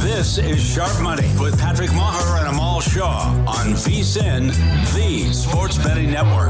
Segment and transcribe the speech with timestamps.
[0.00, 4.48] This is Sharp Money with Patrick Meagher and Amal Shah on VSIN,
[4.94, 6.48] the Sports Betting Network.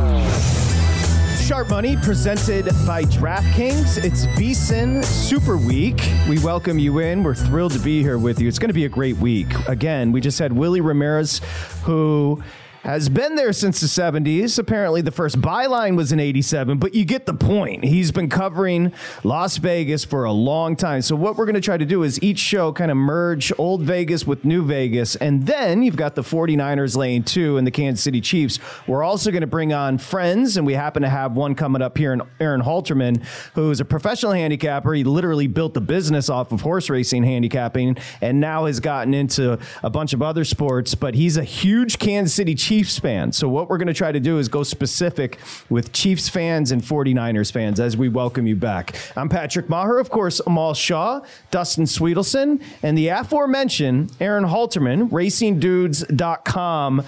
[1.41, 4.05] Sharp Money presented by DraftKings.
[4.05, 6.01] It's VSIN Super Week.
[6.29, 7.25] We welcome you in.
[7.25, 8.47] We're thrilled to be here with you.
[8.47, 9.53] It's going to be a great week.
[9.67, 11.41] Again, we just had Willie Ramirez,
[11.83, 12.41] who
[12.83, 14.59] has been there since the 70s.
[14.59, 17.85] Apparently, the first byline was in 87, but you get the point.
[17.85, 18.93] He's been covering
[19.23, 21.03] Las Vegas for a long time.
[21.03, 23.83] So, what we're going to try to do is each show kind of merge old
[23.83, 25.15] Vegas with new Vegas.
[25.17, 28.59] And then you've got the 49ers lane two and the Kansas City Chiefs.
[28.87, 31.99] We're also going to bring on friends, and we happen to have one coming up
[31.99, 33.23] here in Aaron Halterman,
[33.55, 34.95] who is a professional handicapper.
[34.95, 39.59] He literally built the business off of horse racing handicapping and now has gotten into
[39.83, 43.33] a bunch of other sports, but he's a huge Kansas City Chiefs Chiefs fan.
[43.33, 46.81] So what we're going to try to do is go specific with Chiefs fans and
[46.81, 48.95] 49ers fans as we welcome you back.
[49.17, 57.03] I'm Patrick Meagher, of course, Amal Shah, Dustin Swedelson, and the aforementioned Aaron Halterman, racingdudes.com.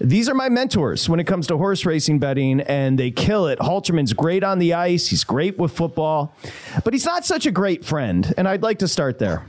[0.00, 3.60] These are my mentors when it comes to horse racing betting, and they kill it.
[3.60, 5.06] Halterman's great on the ice.
[5.06, 6.34] He's great with football,
[6.82, 8.34] but he's not such a great friend.
[8.36, 9.46] And I'd like to start there.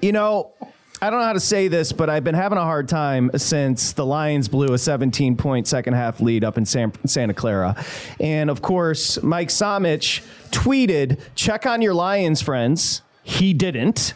[0.00, 0.54] You know,
[1.00, 3.92] I don't know how to say this, but I've been having a hard time since
[3.92, 7.76] the Lions blew a 17 point second half lead up in San, Santa Clara.
[8.18, 13.02] And of course, Mike Samich tweeted, check on your Lions friends.
[13.22, 14.14] He didn't.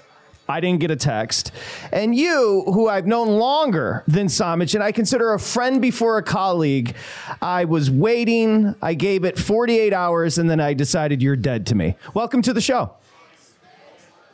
[0.49, 1.53] I didn't get a text.
[1.93, 6.23] And you, who I've known longer than Samich and I consider a friend before a
[6.23, 6.97] colleague,
[7.41, 8.75] I was waiting.
[8.83, 11.95] I gave it 48 hours, and then I decided you're dead to me.
[12.13, 12.93] Welcome to the show.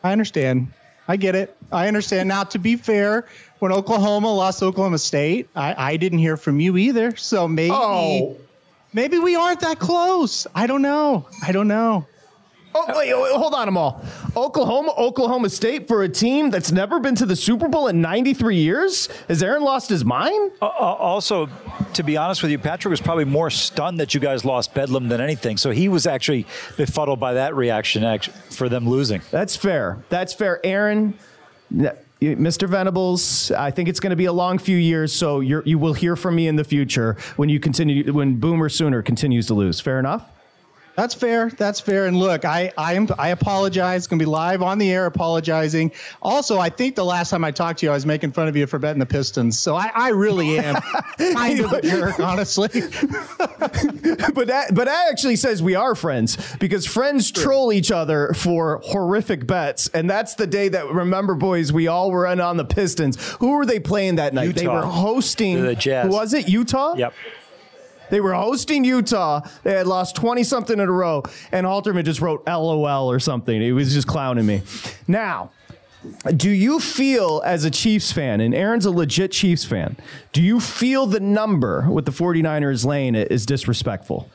[0.03, 0.73] I understand.
[1.09, 1.57] I get it.
[1.73, 2.29] I understand.
[2.29, 3.27] Now, to be fair,
[3.59, 7.17] when Oklahoma lost Oklahoma State, I, I didn't hear from you either.
[7.17, 8.37] So maybe, oh.
[8.93, 10.47] maybe we aren't that close.
[10.55, 11.27] I don't know.
[11.43, 12.07] I don't know.
[12.81, 14.03] Oh, wait, wait, hold on, Amal.
[14.37, 18.57] Oklahoma, Oklahoma State for a team that's never been to the Super Bowl in 93
[18.57, 19.09] years?
[19.29, 20.53] Has Aaron lost his mind?
[20.63, 21.49] Uh, also,
[21.95, 25.09] to be honest with you, Patrick was probably more stunned that you guys lost Bedlam
[25.09, 25.57] than anything.
[25.57, 26.47] So he was actually
[26.77, 29.23] befuddled by that reaction for them losing.
[29.31, 30.03] That's fair.
[30.09, 30.65] That's fair.
[30.65, 31.19] Aaron,
[32.21, 32.69] Mr.
[32.69, 36.17] Venables, I think it's going to be a long few years, so you will hear
[36.17, 39.81] from me in the future when you continue when Boomer Sooner continues to lose.
[39.81, 40.29] Fair enough.
[40.99, 41.49] That's fair.
[41.51, 42.07] That's fair.
[42.07, 43.99] And look, I I am I apologize.
[43.99, 45.93] It's gonna be live on the air apologizing.
[46.21, 48.57] Also, I think the last time I talked to you, I was making fun of
[48.57, 49.57] you for betting the Pistons.
[49.57, 50.75] So I, I really am
[51.19, 52.67] kind of a jerk, honestly.
[53.39, 58.81] but that but that actually says we are friends because friends troll each other for
[58.83, 62.65] horrific bets, and that's the day that remember, boys, we all were in on the
[62.65, 63.25] Pistons.
[63.35, 64.49] Who were they playing that night?
[64.49, 64.59] Utah.
[64.59, 66.11] They were hosting the Jazz.
[66.11, 66.97] Was it Utah?
[66.97, 67.15] Yep.
[68.11, 69.41] They were hosting Utah.
[69.63, 73.61] They had lost 20 something in a row, and Halterman just wrote LOL or something.
[73.61, 74.63] He was just clowning me.
[75.07, 75.51] Now,
[76.37, 79.97] do you feel as a Chiefs fan, and Aaron's a legit Chiefs fan,
[80.33, 84.29] do you feel the number with the 49ers lane is disrespectful?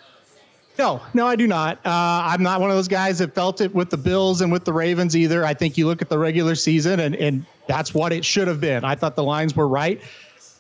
[0.78, 1.78] No, no, I do not.
[1.86, 1.90] Uh,
[2.25, 4.74] I'm not one of those guys that felt it with the Bills and with the
[4.74, 5.46] Ravens either.
[5.46, 8.60] I think you look at the regular season, and, and that's what it should have
[8.60, 8.84] been.
[8.84, 10.02] I thought the lines were right.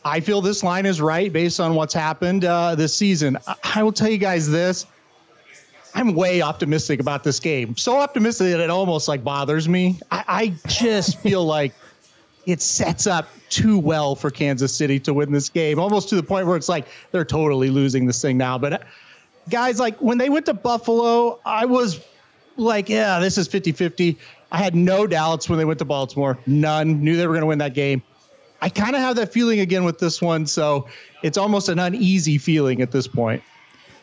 [0.05, 3.37] I feel this line is right based on what's happened uh, this season.
[3.63, 4.85] I will tell you guys this.
[5.95, 7.77] I'm way optimistic about this game.
[7.77, 9.99] So optimistic that it almost like bothers me.
[10.11, 11.73] I, I just feel like
[12.45, 16.23] it sets up too well for Kansas City to win this game, almost to the
[16.23, 18.57] point where it's like they're totally losing this thing now.
[18.57, 18.83] But
[19.49, 22.03] guys, like when they went to Buffalo, I was
[22.57, 24.17] like, yeah, this is 50 50.
[24.51, 26.37] I had no doubts when they went to Baltimore.
[26.45, 27.03] None.
[27.03, 28.03] Knew they were going to win that game.
[28.63, 30.45] I kind of have that feeling again with this one.
[30.45, 30.87] So
[31.21, 33.43] it's almost an uneasy feeling at this point.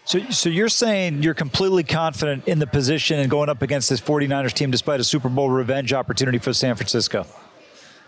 [0.05, 4.03] So, so you're saying you're completely confident in the position and going up against this
[4.03, 7.27] 49ers team despite a Super Bowl revenge opportunity for San Francisco?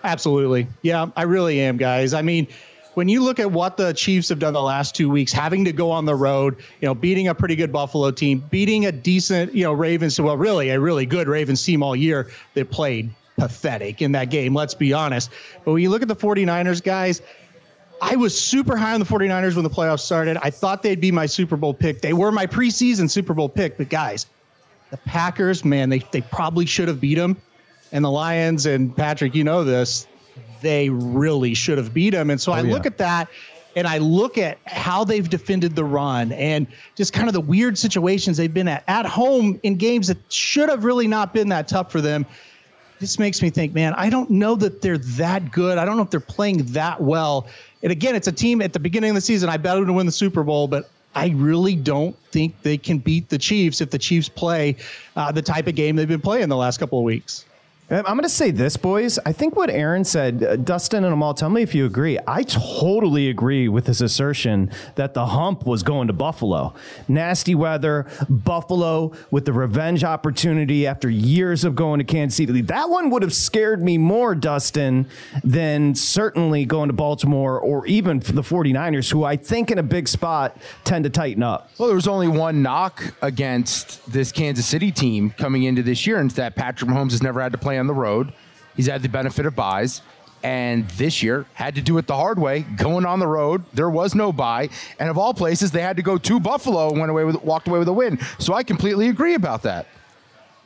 [0.05, 0.67] Absolutely.
[0.83, 2.13] Yeah, I really am, guys.
[2.13, 2.49] I mean,
[2.93, 5.73] when you look at what the Chiefs have done the last two weeks, having to
[5.73, 9.55] go on the road, you know, beating a pretty good Buffalo team, beating a decent,
[9.55, 13.09] you know, Ravens, well, really a really good Ravens team all year that played
[13.43, 15.29] pathetic in that game, let's be honest.
[15.65, 17.23] But when you look at the 49ers, guys,
[18.01, 20.39] I was super high on the 49ers when the playoffs started.
[20.41, 22.01] I thought they'd be my Super Bowl pick.
[22.01, 24.27] They were my preseason Super Bowl pick, but guys,
[24.93, 27.37] the Packers, man, they, they probably should have beat them.
[27.91, 30.07] And the Lions, and Patrick, you know this,
[30.61, 32.31] they really should have beat them.
[32.31, 32.73] And so oh, I yeah.
[32.73, 33.29] look at that
[33.75, 37.77] and I look at how they've defended the run and just kind of the weird
[37.77, 41.67] situations they've been at at home in games that should have really not been that
[41.67, 42.25] tough for them.
[43.03, 45.77] This makes me think, man, I don't know that they're that good.
[45.77, 47.49] I don't know if they're playing that well.
[47.83, 49.49] And again, it's a team at the beginning of the season.
[49.49, 52.99] I bet them to win the Super Bowl, but I really don't think they can
[52.99, 54.77] beat the Chiefs if the Chiefs play
[55.17, 57.45] uh, the type of game they've been playing the last couple of weeks.
[57.93, 59.19] I'm going to say this, boys.
[59.27, 62.19] I think what Aaron said, uh, Dustin and Amal, tell me if you agree.
[62.27, 66.73] I totally agree with his assertion that the hump was going to Buffalo.
[67.07, 72.63] Nasty weather, Buffalo with the revenge opportunity after years of going to Kansas City.
[72.63, 75.07] That one would have scared me more, Dustin,
[75.45, 80.09] than certainly going to Baltimore or even the 49ers, who I think in a big
[80.09, 81.71] spot tend to tighten up.
[81.77, 86.17] Well, there was only one knock against this Kansas City team coming into this year,
[86.19, 88.33] and it's that Patrick Mahomes has never had to play on the road.
[88.77, 90.03] He's had the benefit of buys.
[90.45, 93.63] And this year had to do it the hard way, going on the road.
[93.73, 96.99] There was no buy, and of all places, they had to go to Buffalo and
[96.99, 98.19] went away with walked away with a win.
[98.41, 99.87] So I completely agree about that.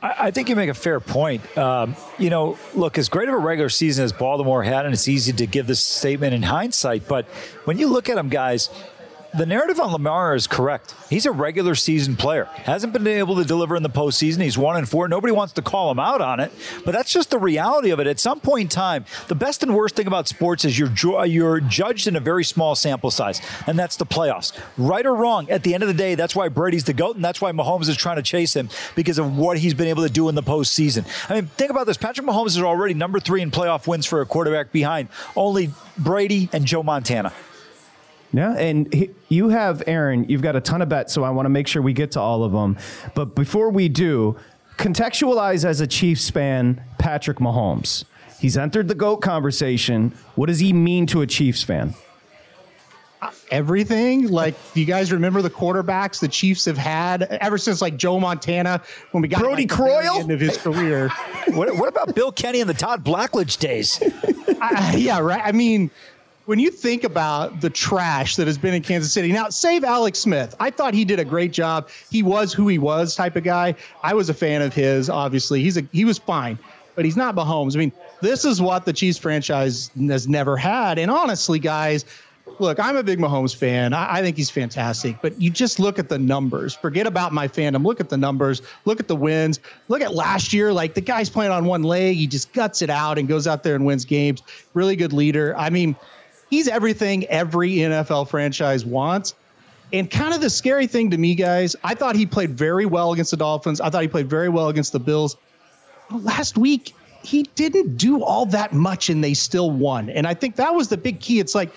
[0.01, 1.57] I think you make a fair point.
[1.57, 5.07] Um, you know, look, as great of a regular season as Baltimore had, and it's
[5.07, 7.25] easy to give this statement in hindsight, but
[7.65, 8.69] when you look at them, guys,
[9.37, 10.95] the narrative on Lamar is correct.
[11.09, 12.45] He's a regular season player.
[12.45, 14.41] Hasn't been able to deliver in the postseason.
[14.41, 15.07] He's one and four.
[15.07, 16.51] Nobody wants to call him out on it,
[16.83, 18.07] but that's just the reality of it.
[18.07, 21.59] At some point in time, the best and worst thing about sports is you're you're
[21.59, 24.57] judged in a very small sample size, and that's the playoffs.
[24.77, 27.23] Right or wrong, at the end of the day, that's why Brady's the goat, and
[27.23, 30.11] that's why Mahomes is trying to chase him because of what he's been able to
[30.11, 31.05] do in the postseason.
[31.29, 34.21] I mean, think about this: Patrick Mahomes is already number three in playoff wins for
[34.21, 37.33] a quarterback behind only Brady and Joe Montana.
[38.33, 40.25] Yeah, and he, you have Aaron.
[40.27, 42.19] You've got a ton of bets, so I want to make sure we get to
[42.19, 42.77] all of them.
[43.15, 44.37] But before we do,
[44.77, 48.03] contextualize as a Chiefs fan, Patrick Mahomes.
[48.39, 50.13] He's entered the goat conversation.
[50.35, 51.95] What does he mean to a Chiefs fan?
[53.49, 54.27] everything.
[54.27, 58.19] Like, do you guys remember the quarterbacks the Chiefs have had ever since like Joe
[58.19, 58.81] Montana
[59.11, 61.09] when we got Brodie like, Croyle end of his career?
[61.47, 64.01] what, what, about Bill Kenney and the Todd Blackledge days?
[64.61, 65.41] uh, yeah, right.
[65.43, 65.89] I mean,
[66.47, 70.17] when you think about the trash that has been in Kansas City, now save Alex
[70.17, 70.55] Smith.
[70.61, 71.89] I thought he did a great job.
[72.09, 73.75] He was who he was type of guy.
[74.01, 75.09] I was a fan of his.
[75.09, 76.57] Obviously, he's a he was fine,
[76.95, 77.75] but he's not Mahomes.
[77.75, 77.91] I mean,
[78.21, 80.99] this is what the Chiefs franchise has never had.
[80.99, 82.05] And honestly, guys,
[82.59, 83.91] look, I'm a big Mahomes fan.
[83.91, 86.73] I, I, think he's fantastic, but you just look at the numbers.
[86.73, 87.83] Forget about my fandom.
[87.83, 88.61] Look at the numbers.
[88.85, 89.59] Look at the wins.
[89.89, 90.71] Look at last year.
[90.71, 92.15] Like the guy's playing on one leg.
[92.15, 94.43] He just guts it out and goes out there and wins games.
[94.73, 95.53] Really good leader.
[95.57, 95.97] I mean,
[96.49, 99.35] he's everything every NFL franchise wants.
[99.93, 103.13] And kind of the scary thing to me, guys, I thought he played very well
[103.13, 103.79] against the Dolphins.
[103.79, 105.37] I thought he played very well against the Bills.
[106.11, 110.09] Last week, he didn't do all that much and they still won.
[110.09, 111.39] And I think that was the big key.
[111.39, 111.73] It's like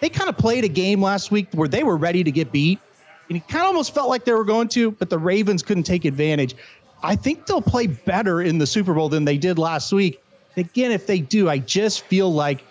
[0.00, 2.80] they kind of played a game last week where they were ready to get beat.
[3.28, 5.84] And it kind of almost felt like they were going to, but the Ravens couldn't
[5.84, 6.54] take advantage.
[7.02, 10.22] I think they'll play better in the Super Bowl than they did last week.
[10.56, 12.64] Again, if they do, I just feel like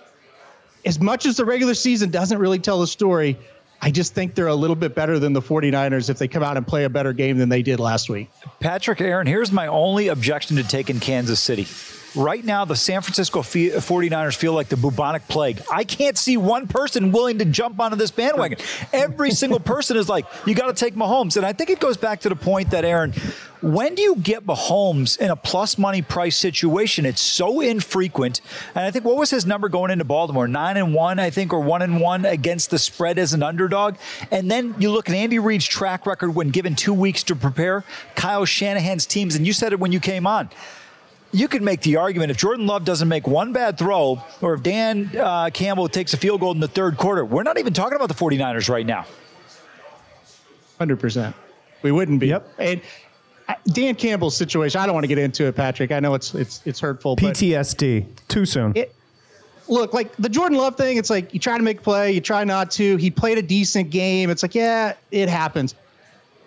[0.86, 3.38] as much as the regular season doesn't really tell the story,
[3.82, 6.56] I just think they're a little bit better than the 49ers if they come out
[6.56, 8.30] and play a better game than they did last week.
[8.60, 11.68] Patrick Aaron, here's my only objection to taking Kansas City.
[12.16, 15.62] Right now, the San Francisco uh, 49ers feel like the bubonic plague.
[15.72, 18.60] I can't see one person willing to jump onto this bandwagon.
[18.92, 21.38] Every single person is like, you got to take Mahomes.
[21.38, 23.14] And I think it goes back to the point that, Aaron,
[23.62, 27.06] when do you get Mahomes in a plus money price situation?
[27.06, 28.42] It's so infrequent.
[28.76, 30.48] And I think what was his number going into Baltimore?
[30.48, 33.96] Nine and one, I think, or one and one against the spread as an underdog.
[34.30, 37.84] And then you look at Andy Reid's track record when given two weeks to prepare,
[38.16, 40.50] Kyle Shanahan's teams, and you said it when you came on
[41.34, 44.64] you could make the argument if Jordan Love doesn't make one bad throw or if
[44.64, 47.96] Dan uh, Campbell takes a field goal in the third quarter, we're not even talking
[47.96, 49.06] about the 49ers right now.
[50.80, 51.34] 100%.
[51.82, 52.28] We wouldn't be.
[52.28, 52.48] Yep.
[52.60, 52.82] And
[53.48, 55.92] uh, Dan Campbell's situation, I don't want to get into it, Patrick.
[55.92, 57.16] I know it's it's it's hurtful.
[57.16, 58.06] but PTSD.
[58.28, 58.72] Too soon.
[58.76, 58.96] It,
[59.68, 62.44] look, like the Jordan Love thing, it's like you try to make play, you try
[62.46, 62.96] not to.
[62.98, 64.30] He played a decent game.
[64.30, 65.76] It's like, yeah, it happens.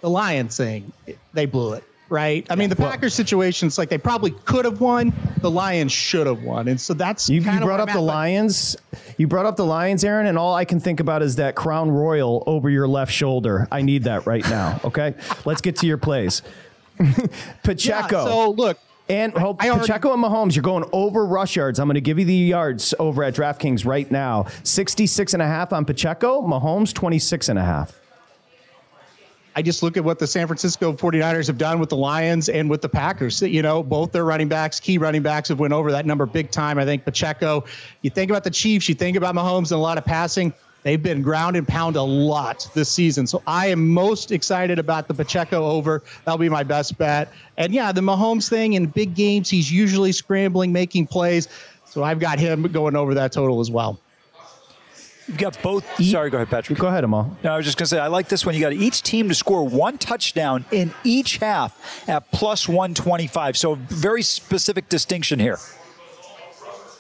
[0.01, 2.47] The Lions thing, it- they blew it, right?
[2.51, 5.13] I mean, the Packers situation, it's like they probably could have won.
[5.41, 6.69] The Lions should have won.
[6.69, 8.77] And so that's You, you brought up the Lions.
[9.19, 11.91] You brought up the Lions, Aaron, and all I can think about is that Crown
[11.91, 13.67] Royal over your left shoulder.
[13.73, 14.81] I need that right now.
[14.87, 16.43] Okay, let's get to your plays.
[17.63, 18.17] Pacheco.
[18.19, 21.79] Yeah, so look, And hope I already- Pacheco and Mahomes, you're going over rush yards.
[21.79, 24.47] I'm going to give you the yards over at DraftKings right now.
[24.65, 27.99] 66 and a half on Pacheco, Mahomes 26 and a half.
[29.59, 32.69] I just look at what the San Francisco 49ers have done with the Lions and
[32.69, 33.41] with the Packers.
[33.41, 36.51] You know, both their running backs, key running backs, have went over that number big
[36.51, 36.79] time.
[36.79, 37.65] I think Pacheco,
[38.03, 40.53] you think about the Chiefs, you think about Mahomes and a lot of passing.
[40.83, 43.27] They've been ground and pound a lot this season.
[43.27, 46.03] So I am most excited about the Pacheco over.
[46.27, 47.33] That'll be my best bet.
[47.57, 51.49] And yeah, the Mahomes thing in big games, he's usually scrambling, making plays.
[51.87, 53.99] So I've got him going over that total as well.
[55.29, 55.85] You've got both.
[56.05, 56.79] Sorry, go ahead, Patrick.
[56.79, 57.37] Go ahead, Amal.
[57.43, 58.55] No, I was just going to say, I like this one.
[58.55, 63.57] You got each team to score one touchdown in each half at plus 125.
[63.57, 65.59] So, very specific distinction here.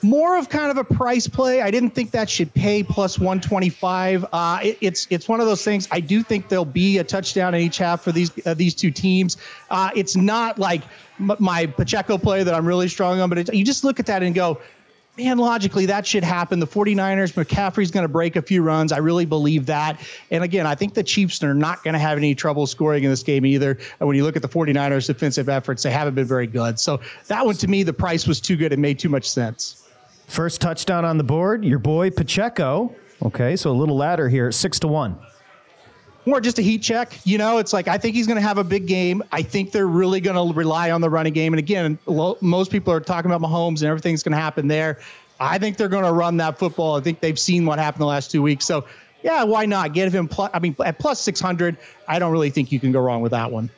[0.02, 1.62] more of kind of a price play.
[1.62, 4.26] I didn't think that should pay plus 125.
[4.32, 5.88] Uh, it, it's it's one of those things.
[5.90, 8.90] I do think there'll be a touchdown in each half for these uh, these two
[8.90, 9.36] teams.
[9.70, 10.82] Uh, it's not like
[11.18, 14.06] m- my Pacheco play that I'm really strong on, but it, you just look at
[14.06, 14.60] that and go.
[15.18, 16.60] Man, logically, that should happen.
[16.60, 18.92] The 49ers, McCaffrey's going to break a few runs.
[18.92, 19.98] I really believe that.
[20.30, 23.08] And again, I think the Chiefs are not going to have any trouble scoring in
[23.10, 23.78] this game either.
[23.98, 26.78] And when you look at the 49ers' defensive efforts, they haven't been very good.
[26.78, 28.72] So that one, to me, the price was too good.
[28.72, 29.88] It made too much sense.
[30.26, 32.94] First touchdown on the board, your boy Pacheco.
[33.22, 35.18] Okay, so a little ladder here, six to one.
[36.26, 37.18] More just a heat check.
[37.24, 39.22] You know, it's like I think he's going to have a big game.
[39.32, 41.52] I think they're really going to rely on the running game.
[41.52, 44.98] And again, lo- most people are talking about Mahomes and everything's going to happen there.
[45.38, 46.96] I think they're going to run that football.
[46.96, 48.64] I think they've seen what happened the last two weeks.
[48.64, 48.86] So,
[49.22, 50.28] yeah, why not give him?
[50.28, 51.76] Plus, I mean, at plus six hundred,
[52.08, 53.70] I don't really think you can go wrong with that one.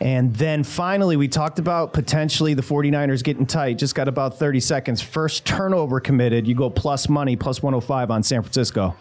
[0.00, 3.78] And then finally, we talked about potentially the 49ers getting tight.
[3.78, 5.00] Just got about 30 seconds.
[5.00, 6.46] First turnover committed.
[6.46, 8.96] You go plus money, plus 105 on San Francisco.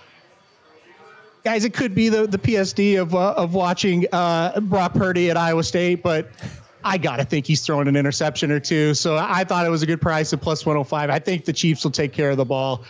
[1.44, 5.38] Guys, it could be the the PSD of uh, of watching uh, Brock Purdy at
[5.38, 6.30] Iowa State, but
[6.84, 8.94] I gotta think he's throwing an interception or two.
[8.94, 11.10] So I thought it was a good price at plus 105.
[11.10, 12.84] I think the Chiefs will take care of the ball.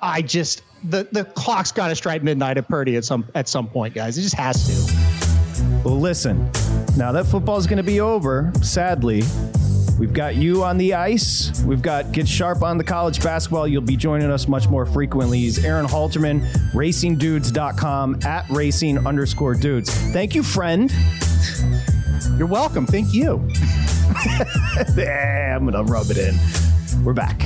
[0.00, 3.68] I just the the clock's got to strike midnight at Purdy at some at some
[3.68, 4.16] point, guys.
[4.16, 5.08] It just has to.
[5.84, 6.50] Well, listen,
[6.96, 9.22] now that football is going to be over, sadly,
[9.98, 11.62] we've got you on the ice.
[11.64, 13.66] We've got Get Sharp on the college basketball.
[13.66, 15.40] You'll be joining us much more frequently.
[15.40, 16.40] He's Aaron Halterman,
[16.72, 19.92] racingdudes.com at racing underscore dudes.
[20.12, 20.92] Thank you, friend.
[22.36, 22.86] You're welcome.
[22.86, 23.36] Thank you.
[24.78, 26.38] I'm going to rub it in.
[27.04, 27.38] We're back.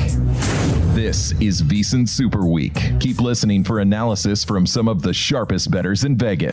[0.94, 2.74] This is VSIN Super Week.
[3.00, 6.52] Keep listening for analysis from some of the sharpest bettors in Vegas.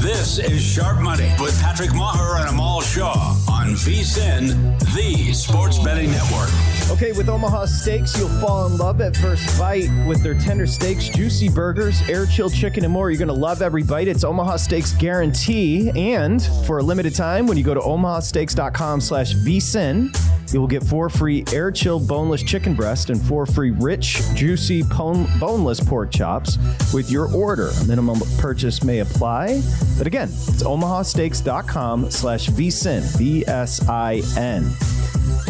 [0.00, 6.12] This is Sharp Money with Patrick Meagher and Amal Shah on VSIN, the Sports Betting
[6.12, 6.50] Network.
[6.90, 11.08] Okay, with Omaha Steaks, you'll fall in love at first bite with their tender steaks,
[11.08, 13.10] juicy burgers, air chilled chicken, and more.
[13.10, 14.06] You're going to love every bite.
[14.06, 15.90] It's Omaha Steaks guarantee.
[15.90, 20.16] And for a limited time, when you go to omahasteaks.com slash vsin,
[20.52, 24.82] you will get four free air chilled boneless chicken breast and four free rich, juicy,
[24.82, 26.56] boneless pork chops
[26.94, 27.68] with your order.
[27.68, 29.60] A minimum purchase may apply.
[29.96, 34.72] But again, it's omahasteaks.com slash vsin, V-S-I-N.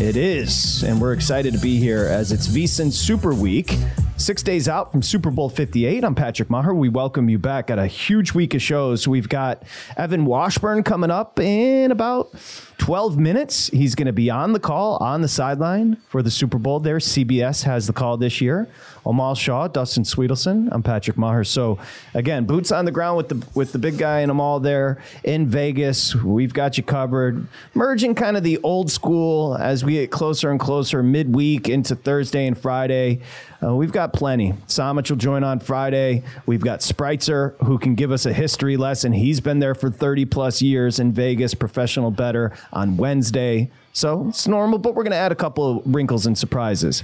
[0.00, 3.76] It is, and we're excited to be here as it's VSIN Super Week.
[4.18, 6.75] Six days out from Super Bowl 58, I'm Patrick Meagher.
[6.75, 9.06] We welcome you back at a huge week of shows.
[9.06, 9.62] We've got
[9.96, 12.34] Evan Washburn coming up in about
[12.78, 13.68] 12 minutes.
[13.68, 16.98] He's going to be on the call on the sideline for the Super Bowl there.
[16.98, 18.66] CBS has the call this year.
[19.06, 20.68] Amal Shah, Dustin Swedelson.
[20.70, 21.46] I'm Patrick Meagher.
[21.46, 21.78] So
[22.12, 25.46] again, boots on the ground with the with the big guy and Amal there in
[25.46, 26.14] Vegas.
[26.14, 27.47] We've got you covered.
[27.75, 32.47] Merging kind of the old school as we get closer and closer midweek into Thursday
[32.47, 33.21] and Friday.
[33.60, 34.52] Uh, we've got plenty.
[34.68, 36.23] Samich will join on Friday.
[36.47, 39.12] We've got Spritzer, who can give us a history lesson.
[39.12, 43.71] He's been there for 30 plus years in Vegas, professional better on Wednesday.
[43.92, 47.02] So it's normal, but we're going to add a couple of wrinkles and surprises.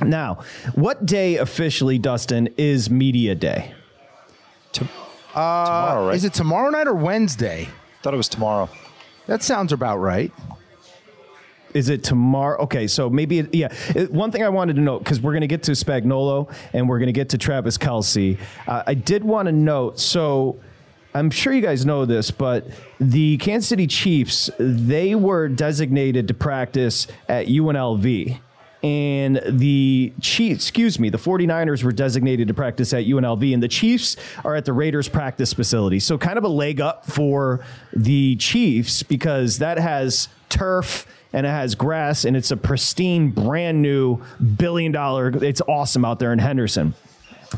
[0.00, 0.44] Now,
[0.76, 3.74] what day officially, Dustin, is Media Day?
[4.72, 4.84] To-
[5.34, 6.14] uh, tomorrow, right?
[6.16, 7.68] Is it tomorrow night or Wednesday?
[8.02, 8.68] Thought it was tomorrow.
[9.26, 10.32] That sounds about right.
[11.74, 12.60] Is it tomorrow?
[12.62, 13.72] Okay, so maybe it, yeah.
[13.94, 16.88] It, one thing I wanted to note because we're going to get to Spagnuolo and
[16.88, 18.38] we're going to get to Travis Kelce.
[18.66, 20.58] Uh, I did want to note so.
[21.12, 22.68] I'm sure you guys know this, but
[23.00, 28.38] the Kansas City Chiefs, they were designated to practice at UNLV.
[28.82, 33.68] And the Chiefs, excuse me, the 49ers were designated to practice at UNLV, and the
[33.68, 35.98] Chiefs are at the Raiders practice facility.
[35.98, 41.50] So, kind of a leg up for the Chiefs because that has turf and it
[41.50, 44.20] has grass and it's a pristine, brand new
[44.56, 45.28] billion dollar.
[45.28, 46.94] It's awesome out there in Henderson.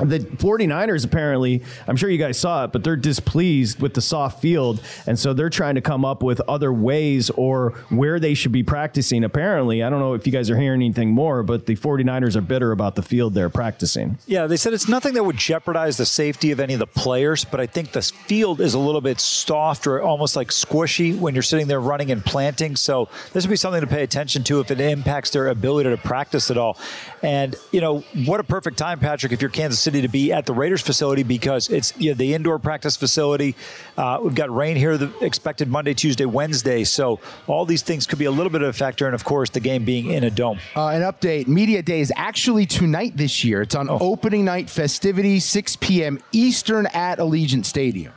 [0.00, 4.40] The 49ers apparently, I'm sure you guys saw it, but they're displeased with the soft
[4.40, 4.80] field.
[5.06, 8.62] And so they're trying to come up with other ways or where they should be
[8.62, 9.22] practicing.
[9.22, 12.40] Apparently, I don't know if you guys are hearing anything more, but the 49ers are
[12.40, 14.16] bitter about the field they're practicing.
[14.26, 17.44] Yeah, they said it's nothing that would jeopardize the safety of any of the players,
[17.44, 21.34] but I think the field is a little bit soft or almost like squishy when
[21.34, 22.76] you're sitting there running and planting.
[22.76, 25.98] So this would be something to pay attention to if it impacts their ability to
[25.98, 26.78] practice at all.
[27.22, 30.46] And, you know, what a perfect time, Patrick, if you're Kansas City to be at
[30.46, 33.54] the Raiders facility because it's you know, the indoor practice facility.
[33.96, 36.84] Uh, we've got rain here the expected Monday, Tuesday, Wednesday.
[36.84, 39.06] So all these things could be a little bit of a factor.
[39.06, 40.58] And of course, the game being in a dome.
[40.76, 43.62] Uh, an update Media Day is actually tonight this year.
[43.62, 43.98] It's on oh.
[44.00, 46.18] opening night festivities, 6 p.m.
[46.32, 48.12] Eastern at Allegiant Stadium.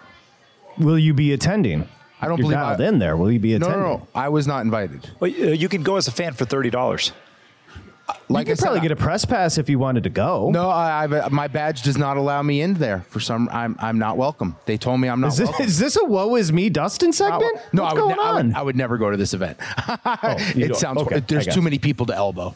[0.78, 1.88] Will you be attending?
[2.22, 3.18] I don't You're believe dialed I, in there.
[3.18, 3.80] Will you be attending?
[3.80, 4.08] No, no, no.
[4.16, 5.10] I was not invited.
[5.20, 7.12] Well, uh, you can go as a fan for thirty dollars
[8.30, 10.50] like you could probably get a press pass if you wanted to go.
[10.52, 13.06] No, I, I, uh, my badge does not allow me in there.
[13.10, 14.56] For some, I'm I'm not welcome.
[14.66, 15.28] They told me I'm not.
[15.28, 15.66] Is this, welcome.
[15.66, 17.60] Is this a woe is me Dustin segment?
[17.74, 18.28] no, What's I would, going ne- on?
[18.28, 19.58] I would, I would never go to this event.
[19.88, 19.98] oh,
[20.56, 21.02] it sounds.
[21.02, 22.56] Okay, there's too many people to elbow.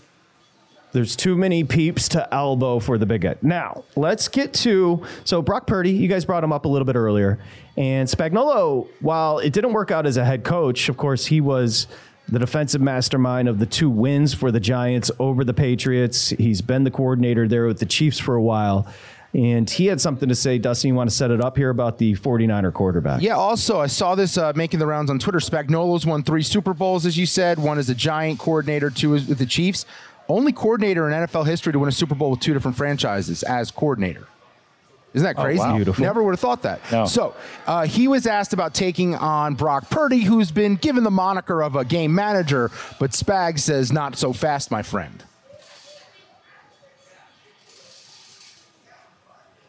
[0.92, 3.44] There's too many peeps to elbow for the bigot.
[3.44, 6.96] Now, let's get to so Brock Purdy, you guys brought him up a little bit
[6.96, 7.38] earlier.
[7.78, 11.86] And Spagnuolo, while it didn't work out as a head coach, of course, he was
[12.32, 16.30] the defensive mastermind of the two wins for the Giants over the Patriots.
[16.30, 18.88] He's been the coordinator there with the Chiefs for a while.
[19.34, 20.58] And he had something to say.
[20.58, 23.22] Dustin, you want to set it up here about the 49er quarterback?
[23.22, 25.38] Yeah, also, I saw this uh, making the rounds on Twitter.
[25.38, 27.60] Spagnuolo's won three Super Bowls, as you said.
[27.60, 29.86] One as a Giant coordinator, two with the Chiefs.
[30.28, 33.70] only coordinator in NFL history to win a Super Bowl with two different franchises as
[33.70, 34.28] coordinator.
[35.14, 35.60] Isn't that Oh, crazy?
[35.60, 35.76] wow.
[35.76, 36.04] Beautiful.
[36.06, 36.80] Never would have thought that.
[36.92, 37.06] No.
[37.06, 37.34] So
[37.66, 41.76] uh, he was asked about taking on Brock Purdy, who's been given the moniker of
[41.76, 42.70] a game manager,
[43.00, 45.24] but Spag says, not so fast, my friend.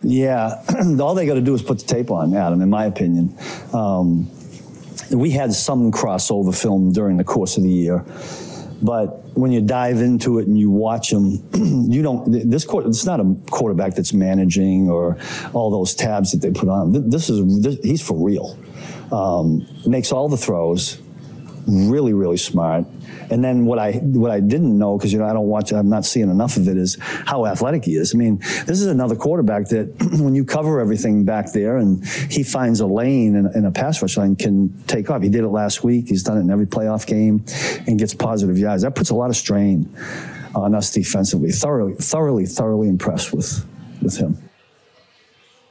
[0.02, 0.62] Yeah,
[1.00, 3.36] all they got to do is put the tape on, Adam, in my opinion.
[3.74, 4.30] Um,
[5.10, 8.04] we had some crossover film during the course of the year,
[8.82, 11.42] but when you dive into it and you watch them,
[11.90, 12.50] you don't.
[12.50, 15.18] This quarter, it's not a quarterback that's managing or
[15.52, 16.92] all those tabs that they put on.
[16.92, 18.58] Th- This is this, he's for real.
[19.12, 20.98] Um, makes all the throws,
[21.66, 22.84] really, really smart.
[23.30, 25.88] And then what I what I didn't know because you know I don't watch I'm
[25.88, 28.14] not seeing enough of it is how athletic he is.
[28.14, 29.88] I mean, this is another quarterback that
[30.20, 34.16] when you cover everything back there and he finds a lane in a pass rush
[34.16, 35.22] line can take off.
[35.22, 36.08] He did it last week.
[36.08, 37.44] He's done it in every playoff game
[37.86, 38.82] and gets positive yards.
[38.82, 39.88] That puts a lot of strain
[40.54, 41.52] on us defensively.
[41.52, 43.64] Thoroughly, thoroughly, thoroughly impressed with
[44.02, 44.49] with him.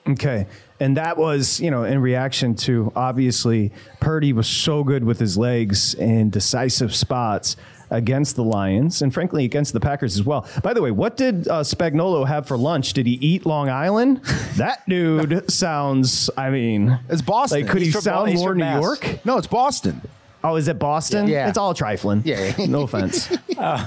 [0.10, 0.48] Okay.
[0.80, 5.38] And that was, you know, in reaction to obviously Purdy was so good with his
[5.38, 7.58] legs in decisive spots
[7.92, 10.48] against the Lions and frankly against the Packers as well.
[10.64, 12.94] By the way, what did uh, Spagnuolo have for lunch?
[12.94, 14.22] Did he eat Long Island?
[14.60, 17.62] That dude sounds, I mean, it's Boston.
[17.62, 18.82] Like, could He's he sound more New Mass.
[18.82, 19.26] York?
[19.26, 20.02] No, it's Boston.
[20.44, 21.28] Oh, is it Boston?
[21.30, 21.48] Yeah.
[21.48, 22.24] It's all trifling.
[22.26, 22.54] Yeah.
[22.68, 23.30] no offense.
[23.58, 23.86] Uh,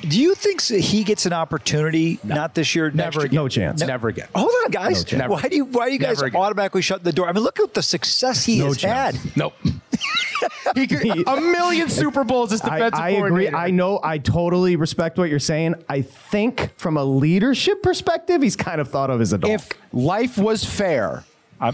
[0.00, 2.18] do you think he gets an opportunity?
[2.24, 2.86] Not this year.
[2.86, 3.26] next Never year?
[3.26, 3.36] again.
[3.36, 3.80] No chance.
[3.80, 4.28] Never again.
[4.34, 4.98] Hold on, guys.
[5.12, 5.30] No chance.
[5.30, 7.28] why do you why do you guys automatically shut the door?
[7.28, 9.16] I mean, look at the success he No has chance.
[9.16, 9.36] had.
[9.36, 9.54] Nope.
[10.74, 13.48] he could, a million Super Bowls as I, defensive I agree.
[13.48, 14.00] I know.
[14.02, 15.74] I totally respect what you're saying.
[15.88, 19.50] I think from a leadership perspective, he's kind of thought of as a dog.
[19.50, 21.24] If life was fair,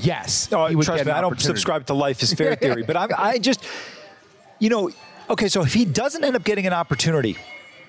[0.01, 0.49] yes.
[0.53, 2.97] Oh, he would trust get me, I don't subscribe to life is fair theory, but
[2.97, 3.65] I'm, I just,
[4.59, 4.91] you know,
[5.29, 5.49] okay.
[5.49, 7.37] So if he doesn't end up getting an opportunity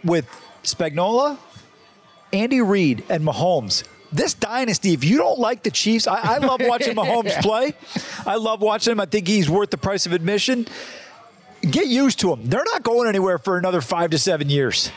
[0.04, 0.28] with
[0.64, 1.38] Spagnuolo,
[2.34, 3.84] Andy Reid, and Mahomes.
[4.12, 7.74] This dynasty, if you don't like the Chiefs, I, I love watching Mahomes play.
[8.26, 9.00] I love watching him.
[9.00, 10.68] I think he's worth the price of admission.
[11.62, 12.46] Get used to him.
[12.46, 14.92] They're not going anywhere for another five to seven years.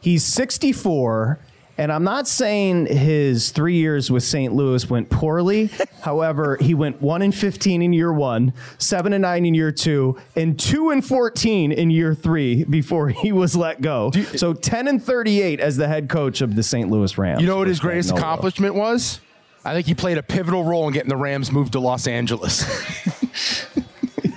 [0.00, 1.38] He's 64,
[1.78, 4.52] and I'm not saying his three years with St.
[4.54, 5.70] Louis went poorly.
[6.02, 10.16] However, he went one and 15 in year one, seven and nine in year two,
[10.34, 14.10] and two and 14 in year three before he was let go.
[14.36, 16.90] so 10 and 38 as the head coach of the St.
[16.90, 17.40] Louis Rams.
[17.40, 18.18] You know what his greatest Spagnuolo.
[18.18, 19.20] accomplishment was?
[19.64, 22.64] I think he played a pivotal role in getting the Rams moved to Los Angeles.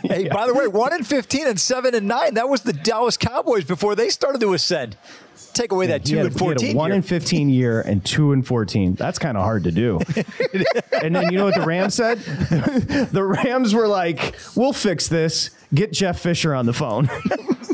[0.10, 2.34] Hey, by the way, one and fifteen and seven and nine.
[2.34, 4.98] That was the Dallas Cowboys before they started to ascend.
[5.54, 6.76] Take away that two had- and he had a fourteen.
[6.78, 6.96] one year.
[6.96, 8.96] and 15 year and two and 14.
[8.96, 10.00] That's kind of hard to do.
[11.02, 12.20] and then you know what the Rams said?
[13.12, 15.50] the Rams were like, we'll fix this.
[15.74, 17.10] Get Jeff Fisher on the phone.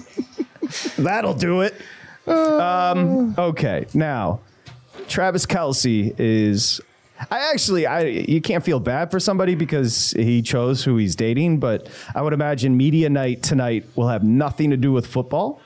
[0.97, 1.75] That'll do it.
[2.27, 4.39] Um, okay, now
[5.07, 6.81] Travis Kelce is.
[7.31, 11.59] I actually, I you can't feel bad for somebody because he chose who he's dating,
[11.59, 15.61] but I would imagine media night tonight will have nothing to do with football.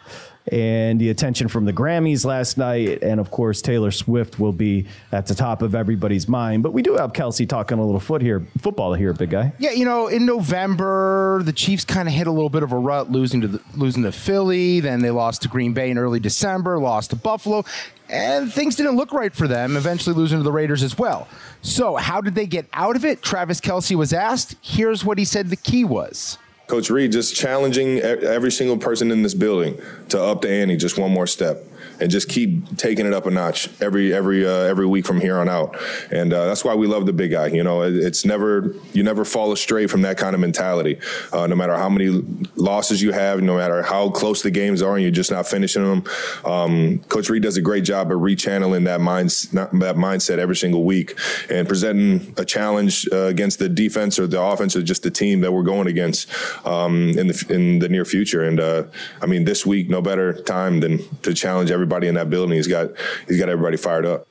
[0.51, 4.87] And the attention from the Grammys last night, and of course Taylor Swift will be
[5.11, 6.63] at the top of everybody's mind.
[6.63, 9.53] But we do have Kelce talking a little foot here, football here, big guy.
[9.59, 12.77] Yeah, you know, in November, the Chiefs kind of hit a little bit of a
[12.77, 14.79] rut, losing to the, losing to Philly.
[14.79, 17.63] Then they lost to Green Bay in early December, lost to Buffalo,
[18.09, 19.77] and things didn't look right for them.
[19.77, 21.27] Eventually, losing to the Raiders as well.
[21.61, 23.21] So, how did they get out of it?
[23.21, 24.55] Travis Kelce was asked.
[24.61, 26.39] Here's what he said: the key was.
[26.69, 30.99] Coach Reid just challenging every single person in this building to up the ante just
[30.99, 31.65] one more step
[31.99, 35.37] and just keep taking it up a notch every every uh, every week from here
[35.37, 35.77] on out.
[36.11, 37.47] And uh, that's why we love the big guy.
[37.47, 40.99] You know, it, it's never you never fall astray from that kind of mentality.
[41.33, 42.23] Uh, no matter how many
[42.55, 45.83] losses you have, no matter how close the games are, and you're just not finishing
[45.83, 46.03] them.
[46.45, 50.83] Um, Coach Reid does a great job of rechanneling that minds that mindset every single
[50.83, 51.17] week
[51.49, 55.41] and presenting a challenge uh, against the defense or the offense or just the team
[55.41, 56.29] that we're going against
[56.65, 58.43] um, in the in the near future.
[58.43, 58.83] And uh,
[59.21, 62.55] I mean, this week, no better time than to challenge everybody in that building.
[62.55, 62.91] He's got
[63.27, 64.27] he's got everybody fired up.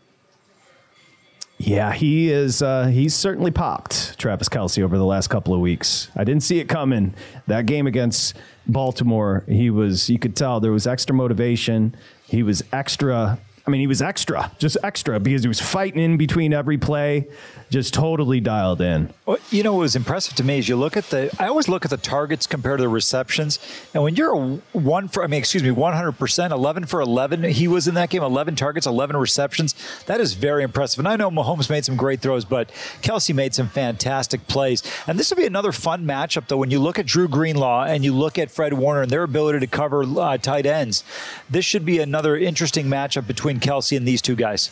[1.58, 2.62] Yeah, he is.
[2.62, 6.08] Uh, he's certainly popped Travis Kelce over the last couple of weeks.
[6.14, 7.14] I didn't see it coming.
[7.48, 8.36] That game against
[8.68, 10.08] Baltimore, he was.
[10.08, 11.96] You could tell there was extra motivation.
[12.28, 16.16] He was extra I mean, he was extra, just extra, because he was fighting in
[16.16, 17.28] between every play,
[17.68, 19.12] just totally dialed in.
[19.26, 21.30] Well, you know what was impressive to me is you look at the.
[21.38, 23.58] I always look at the targets compared to the receptions,
[23.92, 27.42] and when you're a one for, I mean, excuse me, 100 percent, 11 for 11.
[27.42, 29.74] He was in that game, 11 targets, 11 receptions.
[30.06, 31.00] That is very impressive.
[31.00, 32.70] And I know Mahomes made some great throws, but
[33.02, 34.82] Kelce made some fantastic plays.
[35.06, 36.56] And this will be another fun matchup, though.
[36.56, 39.60] When you look at Dre Greenlaw and you look at Fred Warner and their ability
[39.60, 41.04] to cover uh, tight ends,
[41.50, 44.70] this should be another interesting matchup between Kelce and these two guys.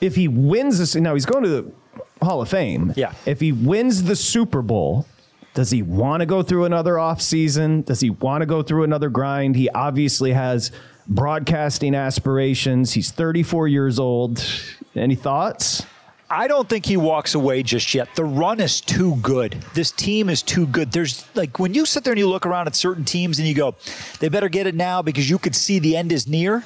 [0.00, 1.72] If he wins this, now he's going to the
[2.22, 2.92] Hall of Fame.
[2.96, 3.14] Yeah.
[3.26, 5.06] If he wins the Super Bowl,
[5.54, 7.84] does he want to go through another offseason?
[7.84, 9.56] Does he want to go through another grind?
[9.56, 10.70] He obviously has
[11.06, 12.92] broadcasting aspirations.
[12.92, 14.42] He's 34 years old.
[14.94, 15.84] Any thoughts?
[16.32, 18.14] I don't think he walks away just yet.
[18.14, 19.52] The run is too good.
[19.74, 20.92] This team is too good.
[20.92, 23.54] There's like when you sit there and you look around at certain teams and you
[23.54, 23.74] go,
[24.20, 26.64] they better get it now because you could see the end is near.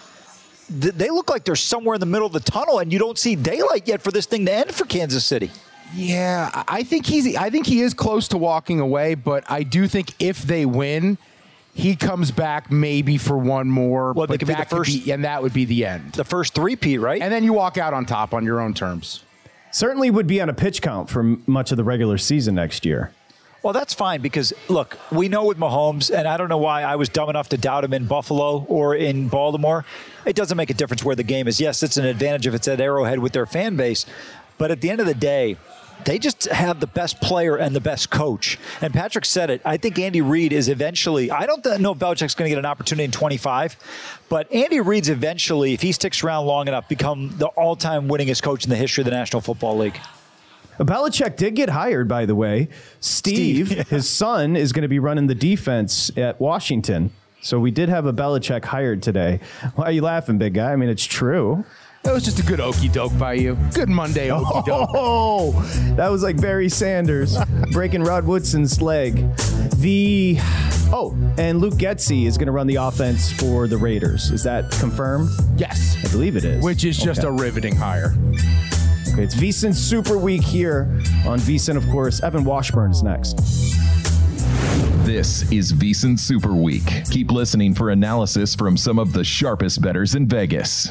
[0.81, 3.19] Th- They look like they're somewhere in the middle of the tunnel and you don't
[3.19, 5.51] see daylight yet for this thing to end for Kansas City.
[5.95, 7.37] Yeah, I I think he's.
[7.37, 11.19] I think he is close to walking away, but I do think if they win,
[11.75, 14.13] he comes back maybe for one more.
[14.13, 15.85] Well, they but could be the that could first- be- and that would be the
[15.87, 16.13] end.
[16.15, 17.21] The first three P, right?
[17.23, 19.23] And then you walk out on top on your own terms.
[19.73, 23.13] Certainly would be on a pitch count for much of the regular season next year.
[23.65, 26.97] Well, that's fine because look, we know with Mahomes, and I don't know why I
[26.97, 29.87] was dumb enough to doubt him in Buffalo or in Baltimore.
[30.27, 31.59] It doesn't make a difference where the game is.
[31.59, 34.05] Yes, it's an advantage if it's at Arrowhead with their fan base,
[34.59, 35.57] but at the end of the day,
[36.05, 38.59] they just have the best player and the best coach.
[38.83, 39.63] And Patrick said it.
[39.65, 41.31] I think Andy Reid is eventually.
[41.31, 43.79] I don't know if Belichick's going to get an opportunity in 25,
[44.29, 48.65] but Andy Reid's eventually, if he sticks around long enough, become the all-time winningest coach
[48.65, 49.99] in the history of the National Football League.
[50.79, 52.69] Belichick did get hired, by the way.
[53.01, 57.11] Steve, his son, is going to be running the defense at Washington.
[57.43, 59.41] So we did have a Belichick hired today.
[59.75, 60.73] Why are you laughing, big guy?
[60.73, 61.65] I mean, it's true.
[62.03, 63.57] That was just a good okey doke by you.
[63.73, 64.91] Good Monday oh, okey doke.
[64.95, 65.53] Oh,
[65.97, 67.37] that was like Barry Sanders
[67.73, 69.15] breaking Rod Woodson's leg.
[69.77, 70.37] The
[70.93, 74.31] oh, and Luke Getsy is going to run the offense for the Raiders.
[74.31, 75.31] Is that confirmed?
[75.57, 76.63] Yes, I believe it is.
[76.63, 77.29] which is just Okay.
[77.29, 78.15] a riveting hire.
[79.15, 80.89] Okay, it's VSIN Super Week here
[81.25, 82.21] on VSIN, of course.
[82.25, 83.37] Evan Washburn is next.
[85.07, 87.05] This is VSIN Super Week.
[87.13, 90.91] Keep listening for analysis from some of the sharpest bettors in Vegas.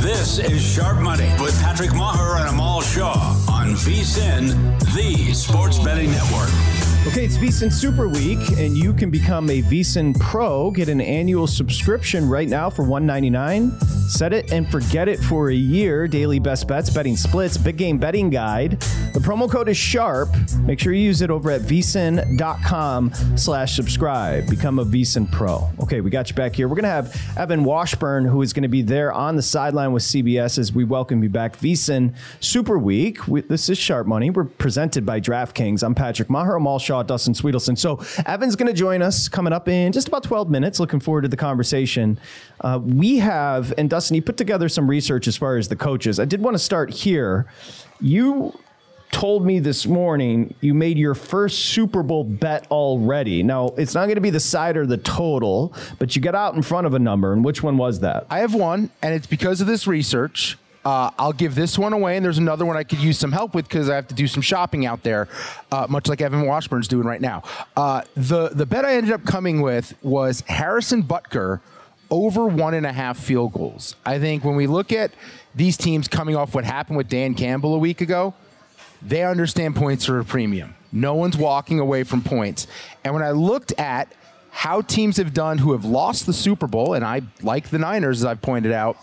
[0.00, 6.10] This is Sharp Money with Patrick Meagher and Amal Shah on VSIN, the sports betting
[6.10, 6.81] network.
[7.04, 10.70] Okay, it's VSIN Super Week, and you can become a VSIN Pro.
[10.70, 13.72] Get an annual subscription right now for 199.
[14.08, 16.06] Set it and forget it for a year.
[16.06, 18.78] Daily best bets, betting splits, big game betting guide.
[19.14, 20.28] The promo code is SHARP.
[20.60, 24.48] Make sure you use it over at vsin.com slash subscribe.
[24.48, 25.68] Become a VSIN Pro.
[25.80, 26.68] Okay, we got you back here.
[26.68, 29.92] We're going to have Evan Washburn, who is going to be there on the sideline
[29.92, 31.58] with CBS as we welcome you back.
[31.58, 33.26] VSIN Super Week.
[33.26, 34.30] We, this is Sharp Money.
[34.30, 35.82] We're presented by DraftKings.
[35.82, 37.78] I'm Patrick Meagher, Amal Dustin Swedelson.
[37.78, 40.78] So Evan's going to join us coming up in just about 12 minutes.
[40.78, 42.18] Looking forward to the conversation.
[42.60, 46.20] Uh, we have, and Dustin, you put together some research as far as the coaches.
[46.20, 47.46] I did want to start here.
[48.00, 48.52] You
[49.12, 53.42] told me this morning you made your first Super Bowl bet already.
[53.42, 56.54] Now, it's not going to be the side or the total, but you got out
[56.54, 57.32] in front of a number.
[57.32, 58.26] And which one was that?
[58.30, 60.58] I have one, and it's because of this research.
[60.84, 63.54] Uh, I'll give this one away, and there's another one I could use some help
[63.54, 65.28] with because I have to do some shopping out there,
[65.70, 67.44] uh, much like Evan Washburn's doing right now.
[67.76, 71.60] Uh, the the bet I ended up coming with was Harrison Butker
[72.10, 73.96] over one and a half field goals.
[74.04, 75.12] I think when we look at
[75.54, 78.34] these teams coming off what happened with Dan Campbell a week ago,
[79.00, 80.74] they understand points are a premium.
[80.92, 82.66] No one's walking away from points.
[83.04, 84.12] And when I looked at
[84.50, 88.20] how teams have done who have lost the Super Bowl, and I like the Niners,
[88.20, 88.98] as I've pointed out,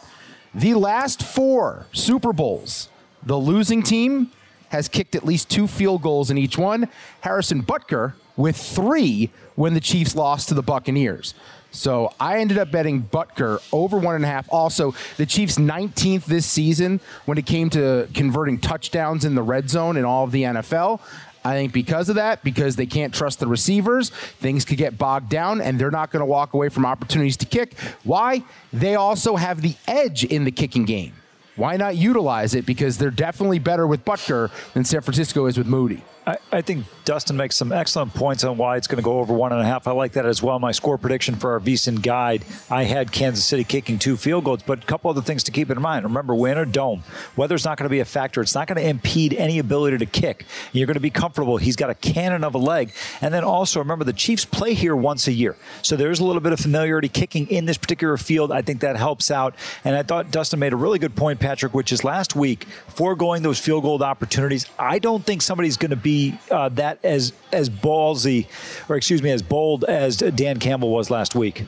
[0.54, 2.90] the last four Super Bowls,
[3.24, 4.32] the losing team
[4.70, 6.88] has kicked at least two field goals in each one.
[7.22, 11.34] Harrison Butker with three when the Chiefs lost to the Buccaneers.
[11.72, 14.48] So I ended up betting Butker over one and a half.
[14.52, 19.70] Also, the Chiefs 19th this season when it came to converting touchdowns in the red
[19.70, 21.00] zone in all of the NFL.
[21.44, 25.30] I think because of that, because they can't trust the receivers, things could get bogged
[25.30, 27.78] down and they're not going to walk away from opportunities to kick.
[28.04, 28.44] Why?
[28.74, 31.14] They also have the edge in the kicking game.
[31.56, 32.66] why not utilize it?
[32.66, 36.02] Because they're definitely better with Butker than San Francisco is with Moody.
[36.30, 39.34] I, I, think Dustin makes some excellent points on why it's going to go over
[39.34, 39.88] one and a half.
[39.88, 40.60] I like that as well.
[40.60, 44.62] My score prediction for our VSIN guide, I had Kansas City kicking two field goals,
[44.62, 46.04] but a couple other things to keep in mind.
[46.04, 47.04] Remember, we're in a dome.
[47.36, 48.42] Weather's not going to be a factor.
[48.42, 50.46] It's not going to impede any ability to kick.
[50.72, 51.58] You're going to be comfortable.
[51.58, 52.92] He's got a cannon of a leg.
[53.22, 55.56] And then also, remember, the Chiefs play here once a year.
[55.82, 58.52] So there's a little bit of familiarity kicking in this particular field.
[58.52, 59.56] I think that helps out.
[59.84, 63.42] And I thought Dustin made a really good point, Patrick, which is last week, foregoing
[63.42, 64.68] those field goal opportunities.
[64.78, 66.19] I don't think somebody's going to be
[66.52, 68.48] uh, that as as ballsy,
[68.90, 71.66] or excuse me, as bold as Dan Campbell was last week.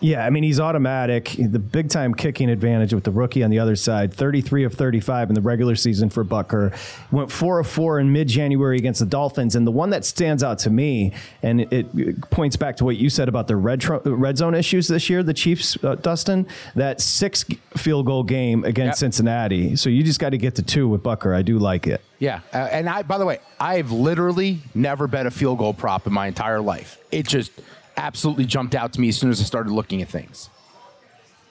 [0.00, 1.34] Yeah, I mean he's automatic.
[1.38, 4.12] The big time kicking advantage with the rookie on the other side.
[4.12, 6.74] 33 of 35 in the regular season for Butker.
[7.10, 10.58] Went 4 of 4 in mid-January against the Dolphins and the one that stands out
[10.60, 13.96] to me and it, it points back to what you said about the red tr-
[14.04, 17.44] red zone issues this year, the Chiefs uh, Dustin, that 6
[17.76, 18.98] field goal game against yep.
[18.98, 19.76] Cincinnati.
[19.76, 21.34] So you just got to get to 2 with Butker.
[21.34, 22.00] I do like it.
[22.18, 26.06] Yeah, uh, and I by the way, I've literally never bet a field goal prop
[26.06, 26.98] in my entire life.
[27.10, 27.50] It just
[27.96, 30.50] absolutely jumped out to me as soon as I started looking at things.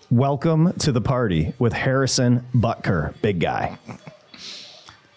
[0.09, 3.77] Welcome to the party with Harrison Butker, big guy.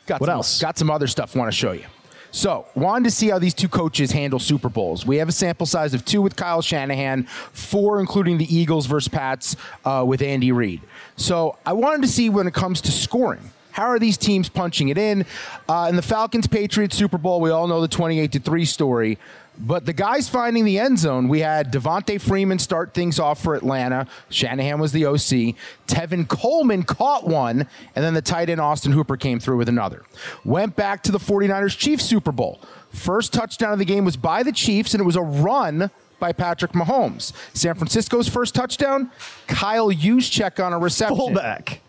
[0.06, 0.60] Got what some, else?
[0.60, 1.84] Got some other stuff I want to show you.
[2.30, 5.06] So, wanted to see how these two coaches handle Super Bowls.
[5.06, 9.08] We have a sample size of two with Kyle Shanahan, four including the Eagles versus
[9.08, 10.82] Pats uh, with Andy Reid.
[11.16, 13.50] So, I wanted to see when it comes to scoring.
[13.72, 15.26] How are these teams punching it in?
[15.68, 19.18] Uh, in the Falcons Patriots Super Bowl, we all know the 28 to 3 story.
[19.58, 23.54] But the guys finding the end zone, we had Devonta Freeman start things off for
[23.54, 24.06] Atlanta.
[24.28, 25.56] Shanahan was the OC.
[25.86, 30.04] Tevin Coleman caught one, and then the tight end Austin Hooper came through with another.
[30.44, 32.60] Went back to the 49ers Chiefs Super Bowl.
[32.90, 36.32] First touchdown of the game was by the Chiefs, and it was a run by
[36.32, 37.32] Patrick Mahomes.
[37.54, 39.10] San Francisco's first touchdown,
[39.46, 41.16] Kyle Juszczyk on a reception.
[41.16, 41.80] Fullback.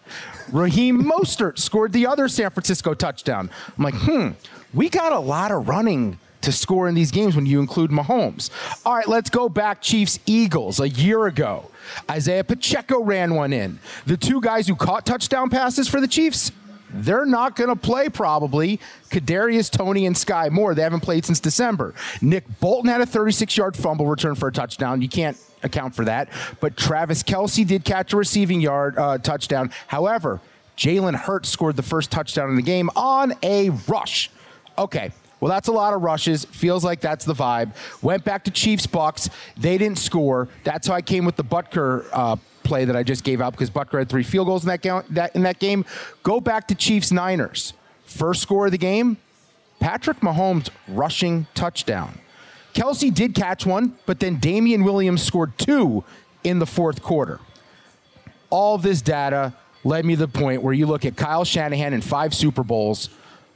[0.51, 3.49] Raheem Mostert scored the other San Francisco touchdown.
[3.77, 4.29] I'm like, hmm,
[4.73, 8.49] we got a lot of running to score in these games when you include Mahomes.
[8.85, 11.69] All right, let's go back Chiefs Eagles a year ago.
[12.09, 13.79] Isaiah Pacheco ran one in.
[14.05, 16.51] The two guys who caught touchdown passes for the Chiefs,
[16.89, 18.79] they're not going to play probably.
[19.09, 21.93] Kadarius Toney and Sky Moore, they haven't played since December.
[22.21, 25.01] Nick Bolton had a 36-yard fumble return for a touchdown.
[25.01, 26.29] You can't account for that.
[26.59, 29.71] But Travis Kelce did catch a receiving yard uh, touchdown.
[29.87, 30.39] However,
[30.77, 34.29] Jalen Hurts scored the first touchdown in the game on a rush.
[34.77, 36.45] Okay, well, that's a lot of rushes.
[36.45, 37.73] Feels like that's the vibe.
[38.01, 39.29] Went back to Chiefs Bucks.
[39.55, 40.47] They didn't score.
[40.63, 43.69] That's how I came with the Butker uh, play that I just gave out because
[43.69, 45.85] Butker had three field goals in that, ga- that, in that game.
[46.23, 47.73] Go back to Chiefs Niners.
[48.05, 49.17] First score of the game
[49.79, 52.19] Patrick Mahomes rushing touchdown.
[52.73, 56.03] Kelce did catch one, but then Damien Williams scored two
[56.43, 57.39] in the fourth quarter.
[58.49, 61.93] All of this data led me to the point where you look at Kyle Shanahan
[61.93, 63.09] in five Super Bowls,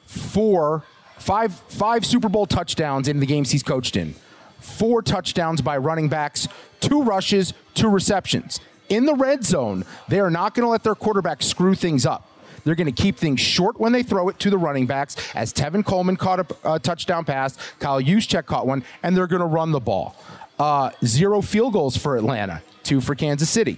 [0.06, 0.84] four
[1.22, 4.16] Five, five Super Bowl touchdowns in the games he's coached in.
[4.60, 6.48] Four touchdowns by running backs,
[6.80, 8.60] two rushes, two receptions.
[8.90, 12.28] In the red zone, they are not going to let their quarterback screw things up.
[12.64, 15.54] They're going to keep things short when they throw it to the running backs, as
[15.54, 19.72] Tevin Coleman caught a, touchdown pass, Kyle Juszczyk caught one, and they're going to run
[19.72, 20.16] the ball.
[20.58, 23.78] Uh, zero field goals for Atlanta, two for Kansas City.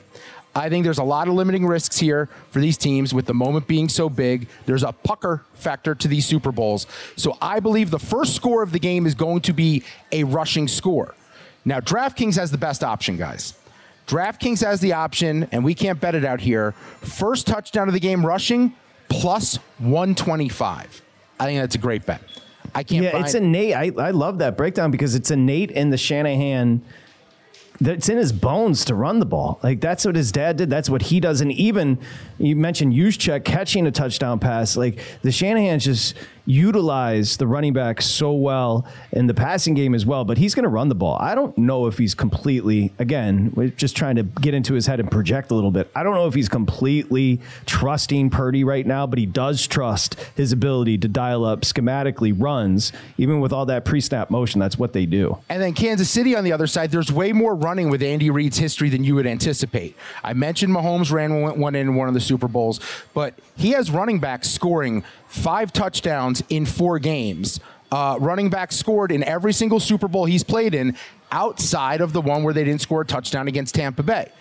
[0.56, 3.68] I think there's a lot of limiting risks here for these teams with the moment
[3.68, 4.48] being so big.
[4.66, 6.86] There's a pucker factor to these Super Bowls.
[7.16, 10.68] So I believe the first score of the game is going to be a rushing
[10.68, 11.16] score.
[11.66, 13.56] Now, DraftKings has the best option, guys.
[14.08, 16.74] DraftKings has the option, and we can't bet it out here.
[17.02, 18.76] First touchdown of the game rushing
[19.10, 21.02] plus 125.
[21.40, 22.22] I think that's a great bet.
[22.76, 23.04] I can't.
[23.04, 23.74] Yeah, it's innate.
[23.74, 26.82] I, I love that breakdown because it's innate in the Shanahan
[27.80, 29.60] it's in his bones to run the ball.
[29.64, 30.70] Like that's what his dad did.
[30.70, 31.42] That's what he does.
[31.42, 32.00] And even
[32.38, 34.78] you mentioned Juszczyk catching a touchdown pass.
[34.78, 40.06] Like the Shanahan's just utilize the running back so well in the passing game as
[40.06, 41.18] well, but he's going to run the ball.
[41.20, 45.00] I don't know if he's completely, again, we're just trying to get into his head
[45.00, 45.90] and project a little bit.
[45.96, 50.52] I don't know if he's completely trusting Purdy right now, but he does trust his
[50.52, 54.60] ability to dial up schematically runs, even with all that pre snap motion.
[54.60, 55.38] That's what they do.
[55.50, 58.58] And then Kansas City on the other side, there's way more running with Andy Reid's
[58.58, 59.96] history than you would anticipate.
[60.24, 62.80] I mentioned Mahomes ran one in one of the Super Bowls,
[63.14, 67.60] but he has running backs scoring five touchdowns in four games.
[67.92, 70.96] Uh, running back scored in every single Super Bowl he's played in
[71.32, 74.32] outside of the one where they didn't score a touchdown against Tampa Bay.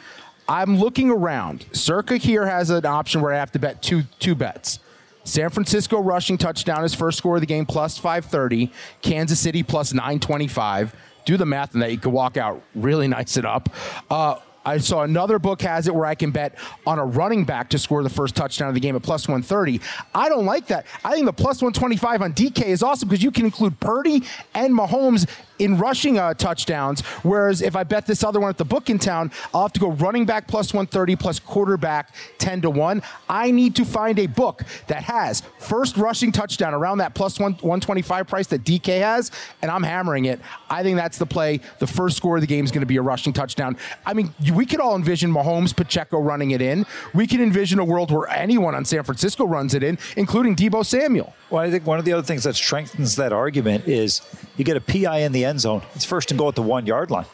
[0.48, 1.66] I'm looking around.
[1.72, 4.78] Circa here has an option where I have to bet two two bets.
[5.24, 8.72] San Francisco rushing touchdown is first score of the game plus 530.
[9.02, 10.94] Kansas City plus 925.
[11.24, 11.92] Do the math on that.
[11.92, 13.68] You could walk out really nice it up.
[14.10, 17.68] Uh, I saw another book has it where I can bet on a running back
[17.70, 19.80] to score the first touchdown of the game at plus 130.
[20.14, 20.86] I don't like that.
[21.04, 24.22] I think the plus 125 on DK is awesome because you can include Purdy
[24.54, 27.00] and Mahomes in rushing uh, touchdowns.
[27.22, 29.80] Whereas if I bet this other one at the book in town, I'll have to
[29.80, 33.02] go running back plus 130 plus quarterback 10 to 1.
[33.28, 37.52] I need to find a book that has first rushing touchdown around that plus one,
[37.54, 39.30] 125 price that DK has,
[39.62, 40.40] and I'm hammering it.
[40.70, 41.60] I think that's the play.
[41.78, 43.76] The first score of the game is going to be a rushing touchdown.
[44.06, 46.86] I mean, we could all envision Mahomes, Pacheco running it in.
[47.14, 50.84] We can envision a world where anyone on San Francisco runs it in, including Deebo
[50.84, 51.34] Samuel.
[51.50, 54.22] Well, I think one of the other things that strengthens that argument is
[54.56, 55.82] you get a PI in the end zone.
[55.94, 57.26] It's first and goal at the one yard line.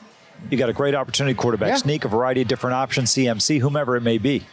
[0.51, 1.77] You got a great opportunity quarterback Yeah.
[1.77, 4.45] sneak, a variety of different options, CMC, whomever it may be.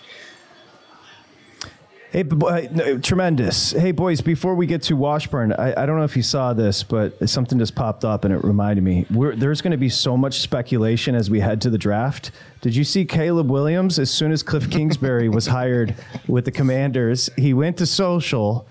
[2.12, 3.72] Hey, boy, uh, no, tremendous.
[3.72, 6.82] Hey, boys, before we get to Washburn, I, I don't know if you saw this,
[6.82, 9.06] but something just popped up and it reminded me.
[9.12, 12.32] We're, there's going to be so much speculation as we head to the draft.
[12.62, 14.00] Did you see Caleb Williams?
[14.00, 15.94] As soon as Cliff Kingsbury was hired
[16.28, 18.66] with the Commanders, he went to social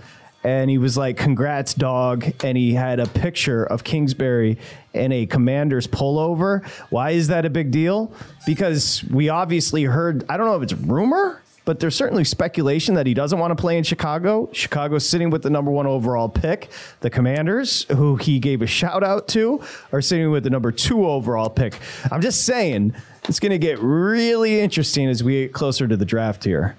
[0.44, 2.30] and he was like, Congrats, dog.
[2.44, 4.58] And he had a picture of Kingsbury
[4.92, 6.64] in a Commanders pullover.
[6.90, 8.12] Why is that a big deal?
[8.46, 13.06] Because we obviously heard, I don't know if it's rumor but there's certainly speculation that
[13.06, 14.48] he doesn't want to play in Chicago.
[14.52, 16.70] Chicago's sitting with the number one overall pick.
[17.00, 21.06] The Commanders, who he gave a shout out to, are sitting with the number two
[21.06, 21.78] overall pick.
[22.12, 22.94] I'm just saying
[23.28, 26.76] it's going to get really interesting as we get closer to the draft here.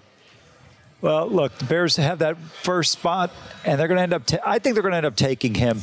[1.06, 3.30] Well, look, the Bears have that first spot,
[3.64, 4.26] and they're going to end up.
[4.26, 5.82] Ta- I think they're going to end up taking him.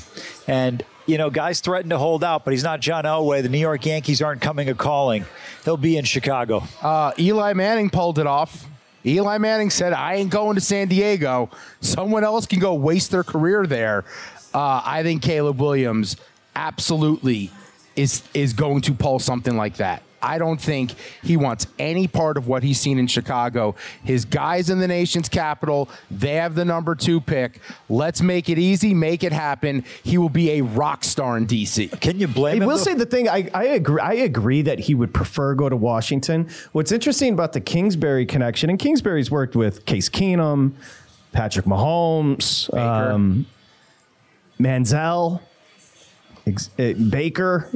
[0.49, 3.41] And you know, guys threaten to hold out, but he's not John Elway.
[3.41, 5.25] The New York Yankees aren't coming a calling.
[5.65, 6.65] He'll be in Chicago.
[6.83, 8.67] Uh, Eli Manning pulled it off.
[9.07, 11.51] Eli Manning said, I ain't going to San Diego.
[11.81, 14.05] Someone else can go waste their career there.
[14.53, 16.17] Uh, I think Caleb Williams
[16.57, 17.53] absolutely
[17.95, 20.03] is is going to pull something like that.
[20.23, 20.93] I don't think
[21.23, 23.75] he wants any part of what he's seen in Chicago.
[24.05, 27.61] His guys in the nation's capital, they have the number two pick.
[27.89, 29.85] Let's make it easy, make it happen.
[30.03, 32.01] He will be a rock star in DC.
[32.01, 33.29] Can you blame I will say the thing.
[33.29, 34.01] I, I agree.
[34.01, 36.49] I agree that he would prefer go to Washington.
[36.73, 40.73] What's interesting about the Kingsbury connection, and Kingsbury's worked with Case Keenum,
[41.33, 43.47] Patrick Mahomes, um,
[44.61, 45.41] Manziel,
[46.47, 47.69] ex- uh, Baker,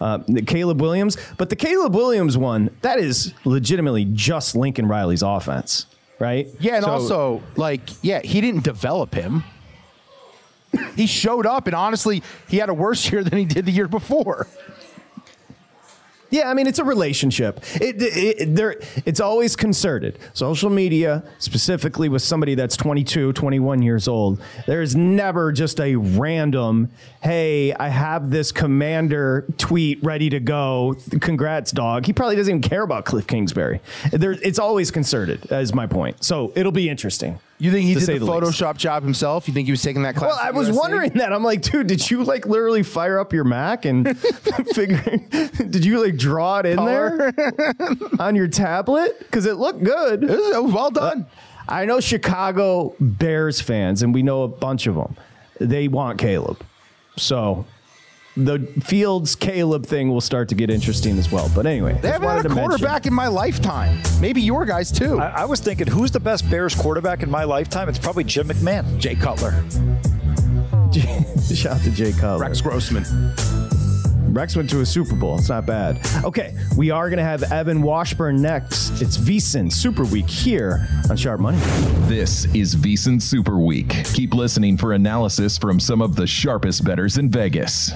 [0.00, 1.16] uh, Caleb Williams.
[1.36, 5.86] But the Caleb Williams one, that is legitimately just Lincoln Riley's offense,
[6.18, 6.48] right?
[6.60, 9.44] Yeah, and So- also, like, yeah, he didn't develop him.
[10.96, 13.88] he showed up, and honestly, he had a worse year than he did the year
[13.88, 14.46] before.
[16.34, 17.60] Yeah, I mean it's a relationship.
[17.76, 20.18] It, it, it- there it's always concerted.
[20.32, 26.90] Social media, specifically with somebody that's 22, 21 years old, there's never just a random,
[27.22, 30.96] "Hey, I have this commander tweet ready to go.
[31.20, 33.80] Congrats, dog." He probably doesn't even care about Cliff Kingsbury.
[34.10, 35.46] There, it's always concerted.
[35.52, 36.24] Is my point.
[36.24, 37.38] So it'll be interesting.
[37.58, 38.24] You think he did the, least.
[38.26, 39.46] Photoshop job himself?
[39.46, 40.30] You think he was taking that class?
[40.30, 40.76] Well, I was USC?
[40.76, 41.32] wondering that.
[41.32, 44.18] I'm like, dude, did you like literally fire up your Mac and
[44.74, 45.00] figure?
[45.30, 47.32] Did you like draw it in there
[48.18, 49.18] on your tablet?
[49.20, 50.24] Because it looked good.
[50.24, 51.26] It was, well uh, done.
[51.68, 55.16] I know Chicago Bears fans, and we know a bunch of them.
[55.60, 56.62] They want Caleb,
[57.16, 57.64] so
[58.36, 61.50] the Fields Caleb thing will start to get interesting as well.
[61.54, 64.02] But anyway, They just haven't had a to mention- quarterback in my lifetime.
[64.20, 65.20] Maybe your guys too.
[65.20, 67.88] I, I was thinking, who's the best Bears quarterback in my lifetime?
[67.88, 68.98] It's probably Jim McMahon.
[68.98, 69.52] Jay Cutler.
[71.54, 72.38] Shout out to Jay Cutler.
[72.40, 73.04] Rex Grossman.
[74.34, 75.38] Rex went to a Super Bowl.
[75.38, 76.00] It's not bad.
[76.24, 79.00] Okay, we are going to have Evan Washburn next.
[79.00, 81.58] It's VSIN Super Week here on Sharp Money.
[82.08, 83.88] This is VSiN Super Week.
[84.12, 87.92] Keep listening for analysis from some of the sharpest bettors in Vegas.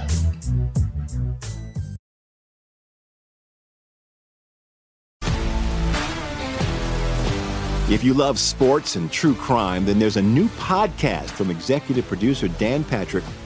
[7.90, 12.46] If you love sports and true crime, then there's a new podcast from executive producer
[12.46, 13.24] Dan Patrick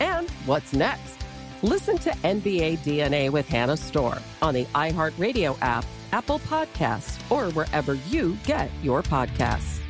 [0.00, 1.16] And what's next?
[1.62, 7.94] Listen to NBA DNA with Hannah Storm on the iHeartRadio app, Apple Podcasts, or wherever
[7.94, 9.80] you get your podcasts.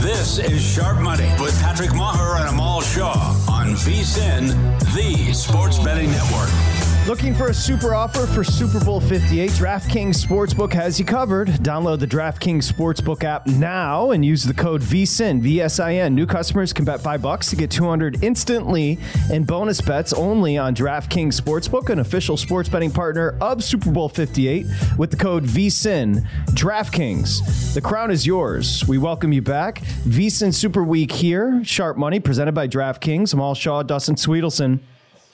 [0.00, 4.48] This is Sharp Money with Patrick Meagher and Amal Shah on VSIN,
[4.94, 6.79] the Sports Betting Network.
[7.10, 9.50] Looking for a super offer for Super Bowl 58?
[9.50, 11.48] DraftKings Sportsbook has you covered.
[11.48, 16.12] Download the DraftKings Sportsbook app now and use the code VSIN, VSIN.
[16.12, 18.96] New customers can bet 5 bucks to get 200 instantly
[19.28, 24.08] in bonus bets only on DraftKings Sportsbook, an official sports betting partner of Super Bowl
[24.08, 26.24] 58 with the code VSIN.
[26.50, 28.86] DraftKings, the crown is yours.
[28.86, 29.80] We welcome you back.
[30.04, 31.60] VSIN Super Week here.
[31.64, 33.34] Sharp Money presented by DraftKings.
[33.34, 34.78] Amal Shah, Dustin Swedelson.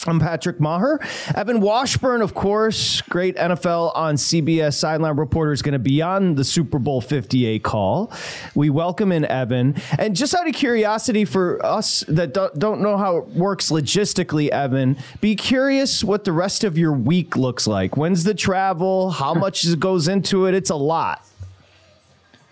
[0.05, 0.99] I'm Patrick Meagher.
[1.35, 6.35] Evan Washburn, of course, great NFL on CBS sideline reporter, is going to be on
[6.37, 8.13] the Super Bowl 58 call.
[8.55, 9.75] We welcome in Evan.
[9.99, 14.97] And just out of curiosity for us that don't know how it works logistically, Evan,
[15.21, 17.97] be curious what the rest of your week looks like.
[17.97, 19.11] When's the travel?
[19.11, 20.55] How much goes into it?
[20.55, 21.27] It's a lot.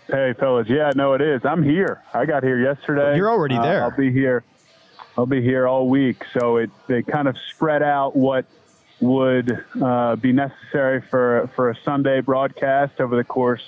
[0.07, 0.67] Hey, fellas.
[0.69, 1.41] Yeah, no, it is.
[1.45, 2.03] I'm here.
[2.13, 3.15] I got here yesterday.
[3.15, 3.83] You're already there.
[3.83, 4.43] Uh, I'll be here.
[5.17, 6.23] I'll be here all week.
[6.33, 8.45] So it they kind of spread out what
[8.99, 13.63] would uh, be necessary for for a Sunday broadcast over the course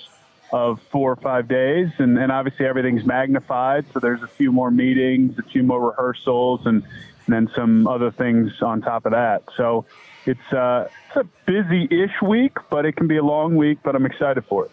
[0.52, 3.84] of four or five days, and, and obviously everything's magnified.
[3.92, 6.82] So there's a few more meetings, a few more rehearsals, and,
[7.26, 9.42] and then some other things on top of that.
[9.56, 9.84] So
[10.26, 13.78] it's uh, it's a busy-ish week, but it can be a long week.
[13.82, 14.70] But I'm excited for it.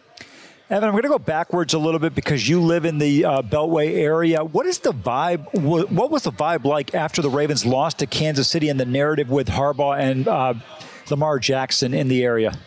[0.67, 3.41] Evan, I'm going to go backwards a little bit because you live in the uh,
[3.43, 4.43] Beltway area.
[4.43, 5.53] What is the vibe?
[5.53, 9.29] What was the vibe like after the Ravens lost to Kansas City and the narrative
[9.29, 10.55] with Harbaugh and uh,
[11.11, 12.57] Lamar Jackson in the area?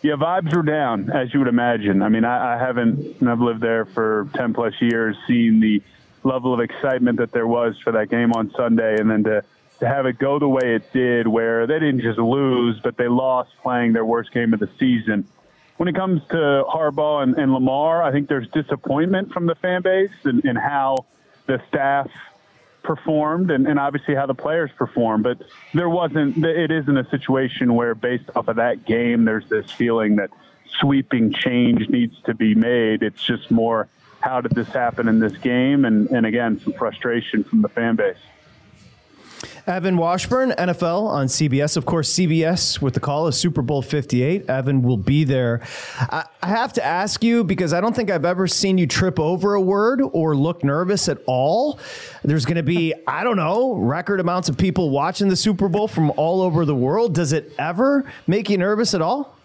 [0.00, 2.00] Yeah, vibes were down, as you would imagine.
[2.00, 5.82] I mean, I, I haven't, and I've lived there for 10 plus years, seen the
[6.24, 9.44] level of excitement that there was for that game on Sunday, and then to,
[9.80, 13.08] to have it go the way it did, where they didn't just lose, but they
[13.08, 15.28] lost playing their worst game of the season
[15.76, 19.82] when it comes to Harbaugh and, and Lamar, I think there's disappointment from the fan
[19.82, 21.06] base and, how
[21.46, 22.10] the staff
[22.82, 25.24] performed and, and, obviously how the players performed.
[25.24, 25.42] But
[25.74, 30.16] there wasn't, it isn't a situation where, based off of that game, there's this feeling
[30.16, 30.30] that
[30.80, 33.02] sweeping change needs to be made.
[33.02, 33.88] It's just more,
[34.20, 35.84] how did this happen in this game?
[35.84, 38.16] And, and again, some frustration from the fan base.
[39.66, 41.76] Evan Washburn, NFL on CBS.
[41.76, 44.48] Of course, CBS with the call of Super Bowl 58.
[44.48, 45.62] Evan will be there.
[45.98, 49.18] I, I have to ask you because I don't think I've ever seen you trip
[49.20, 51.78] over a word or look nervous at all.
[52.24, 55.88] There's going to be, I don't know, record amounts of people watching the Super Bowl
[55.88, 57.14] from all over the world.
[57.14, 59.36] Does it ever make you nervous at all?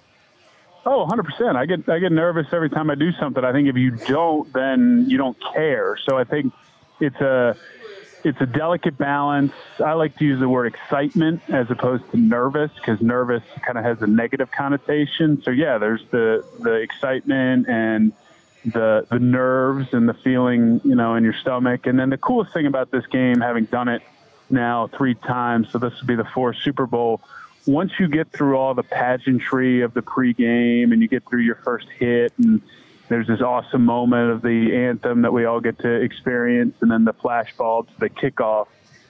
[0.85, 1.57] Oh, 100%.
[1.57, 3.43] I get I get nervous every time I do something.
[3.43, 5.97] I think if you don't, then you don't care.
[6.07, 6.53] So I think
[7.01, 7.57] it's a
[8.23, 9.53] it's a delicate balance.
[9.83, 13.83] I like to use the word excitement as opposed to nervous because nervous kind of
[13.83, 15.41] has a negative connotation.
[15.43, 18.13] So yeah, there's the the excitement and
[18.65, 21.85] the the nerves and the feeling, you know, in your stomach.
[21.85, 24.01] And then the coolest thing about this game, having done it
[24.49, 27.21] now three times, so this will be the fourth Super Bowl.
[27.65, 31.55] Once you get through all the pageantry of the pregame and you get through your
[31.55, 32.61] first hit and
[33.09, 37.05] there's this awesome moment of the anthem that we all get to experience, and then
[37.05, 38.67] the flashbulbs, the kickoff.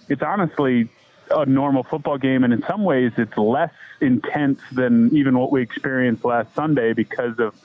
[0.10, 0.90] It's honestly
[1.32, 5.62] a normal football game, and in some ways, it's less intense than even what we
[5.62, 7.56] experienced last Sunday because of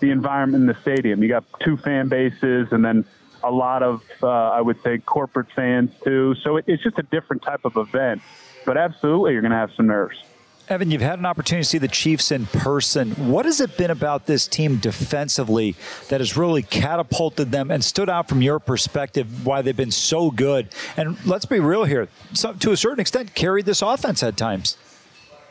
[0.00, 1.22] the environment in the stadium.
[1.22, 3.04] You got two fan bases, and then
[3.44, 6.34] a lot of, uh, I would say, corporate fans too.
[6.42, 8.22] So it, it's just a different type of event.
[8.64, 10.22] But absolutely, you're going to have some nerves.
[10.68, 13.10] Evan, you've had an opportunity to see the Chiefs in person.
[13.28, 15.74] What has it been about this team defensively
[16.08, 20.30] that has really catapulted them and stood out from your perspective why they've been so
[20.30, 20.68] good?
[20.96, 24.76] And let's be real here, so, to a certain extent, carried this offense at times.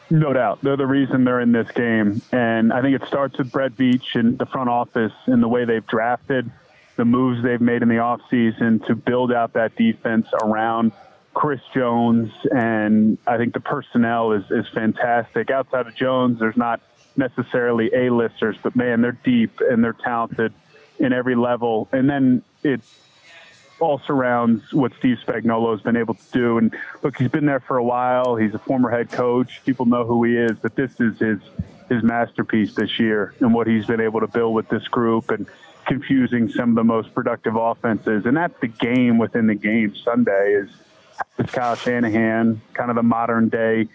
[0.10, 0.60] No doubt.
[0.62, 2.22] They're the reason they're in this game.
[2.32, 5.64] And I think it starts with Brett Veach and the front office and the way
[5.66, 6.52] they've drafted,
[6.98, 10.92] the moves they've made in the offseason to build out that defense around
[11.34, 15.50] Chris Jones, and I think the personnel is, is fantastic.
[15.50, 16.82] Outside of Jones, there's not
[17.16, 20.54] necessarily A-listers, but man, they're deep and they're talented
[21.00, 21.88] in every level.
[21.92, 22.82] And then it
[23.80, 26.58] all surrounds what Steve Spagnuolo has been able to do.
[26.58, 28.36] And look, he's been there for a while.
[28.36, 29.62] He's a former head coach.
[29.66, 31.40] People know who he is, but this is his
[31.90, 35.46] his masterpiece this year and what he's been able to build with this group and
[35.86, 38.26] confusing some of the most productive offenses.
[38.26, 40.70] And that's the game within the game Sunday is–
[41.38, 43.88] with Kyle Shanahan, kind of the modern day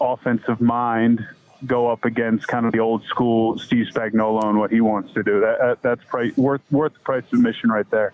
[0.00, 1.24] offensive mind,
[1.66, 5.22] go up against kind of the old school Steve Spagnuolo and what he wants to
[5.22, 5.40] do.
[5.40, 6.02] That, that's
[6.36, 8.12] worth worth the price of admission right there.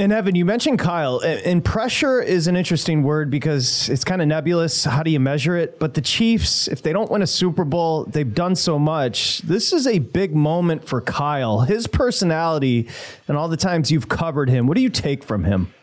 [0.00, 4.28] And Evan, you mentioned Kyle, and pressure is an interesting word because it's kind of
[4.28, 4.84] nebulous.
[4.84, 5.80] How do you measure it?
[5.80, 9.40] But the Chiefs, if they don't win a Super Bowl, they've done so much.
[9.40, 11.62] This is a big moment for Kyle.
[11.62, 12.86] His personality
[13.26, 15.74] and all the times you've covered him, what do you take from him?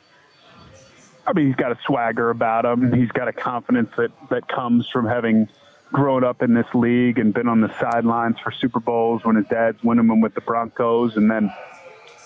[1.28, 2.94] I mean, he's got a swagger about him.
[2.94, 5.48] He's got a confidence that, that comes from having
[5.92, 9.48] grown up in this league and been on the sidelines for Super Bowls when his
[9.48, 11.54] dad's winning them with the Broncos, and then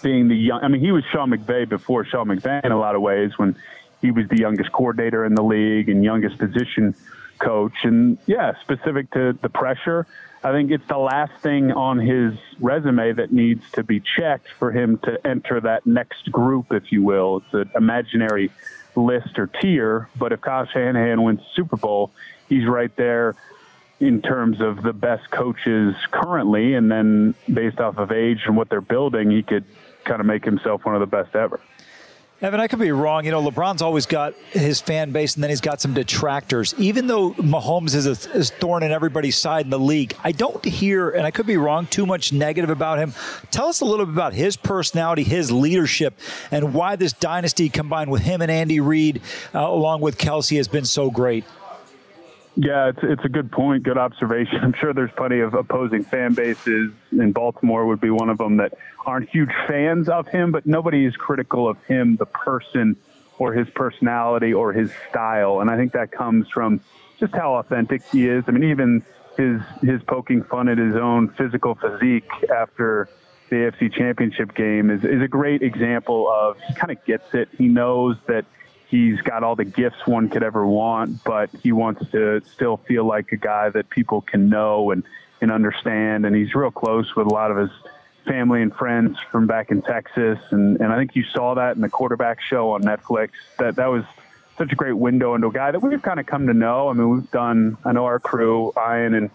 [0.01, 0.63] being the young.
[0.63, 3.55] I mean, he was Sean McVay before Sean McVay in a lot of ways when
[4.01, 6.95] he was the youngest coordinator in the league and youngest position
[7.39, 7.73] coach.
[7.83, 10.07] And yeah, specific to the pressure,
[10.43, 14.71] I think it's the last thing on his resume that needs to be checked for
[14.71, 17.43] him to enter that next group, if you will.
[17.43, 18.51] It's an imaginary
[18.95, 22.11] list or tier, but if Kyle Shanahan wins Super Bowl,
[22.47, 23.35] he's right there
[23.99, 28.69] in terms of the best coaches currently, and then based off of age and what
[28.69, 29.65] they're building, he could
[30.05, 31.59] kind of make himself one of the best ever.
[32.41, 33.25] Evan, I could be wrong.
[33.25, 36.73] You know, LeBron's always got his fan base, and then he's got some detractors.
[36.77, 40.63] Even though Mahomes is a is thorn in everybody's side in the league, I don't
[40.63, 43.13] hear, and I could be wrong, too much negative about him.
[43.51, 46.17] Tell us a little bit about his personality, his leadership,
[46.49, 49.21] and why this dynasty combined with him and Andy Reid,
[49.53, 51.43] uh, along with Kelce, has been so great.
[52.61, 54.59] Yeah, it's it's a good point, good observation.
[54.61, 58.57] I'm sure there's plenty of opposing fan bases, and Baltimore would be one of them
[58.57, 58.73] that
[59.05, 62.97] aren't huge fans of him, but nobody is critical of him, the person,
[63.37, 65.61] or his personality or his style.
[65.61, 66.81] And I think that comes from
[67.17, 68.43] just how authentic he is.
[68.45, 69.05] I mean, even
[69.37, 73.07] his his poking fun at his own physical physique after
[73.49, 77.47] the AFC Championship game is is a great example of he kind of gets it.
[77.57, 78.43] He knows that
[78.89, 83.05] he's got all the gifts one could ever want, but he wants to still feel
[83.05, 85.03] like a guy that people can know and,
[85.41, 86.25] and understand.
[86.25, 87.69] And he's real close with a lot of his
[88.25, 90.39] family and friends from back in Texas.
[90.51, 93.29] And, and I think you saw that in the quarterback show on Netflix.
[93.59, 94.03] That that was
[94.57, 96.89] such a great window into a guy that we've kind of come to know.
[96.89, 99.29] I mean, we've done, I know our crew, Ian and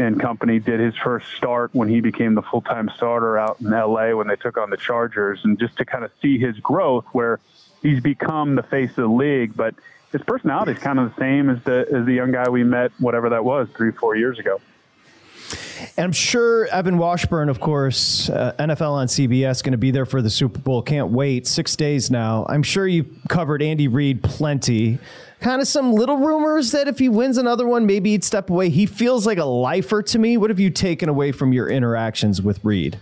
[0.00, 4.14] and company did his first start when he became the full-time starter out in LA
[4.14, 7.40] when they took on the Chargers and just to kind of see his growth where
[7.82, 9.74] he's become the face of the league, but
[10.12, 12.92] his personality is kind of the same as the as the young guy we met,
[12.98, 14.60] whatever that was, three four years ago.
[15.96, 20.06] And I'm sure Evan Washburn, of course, uh, NFL on CBS, going to be there
[20.06, 20.82] for the Super Bowl.
[20.82, 21.46] Can't wait.
[21.46, 22.44] Six days now.
[22.48, 24.98] I'm sure you covered Andy Reid plenty.
[25.40, 28.70] Kind of some little rumors that if he wins another one, maybe he'd step away.
[28.70, 30.36] He feels like a lifer to me.
[30.36, 32.98] What have you taken away from your interactions with Reid?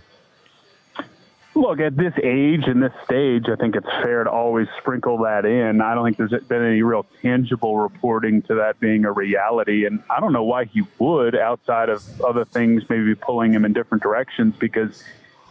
[1.57, 5.43] Look, at this age and this stage, I think it's fair to always sprinkle that
[5.43, 5.81] in.
[5.81, 9.87] I don't think there's been any real tangible reporting to that being a reality.
[9.87, 13.73] And I don't know why he would, outside of other things maybe pulling him in
[13.73, 15.03] different directions, because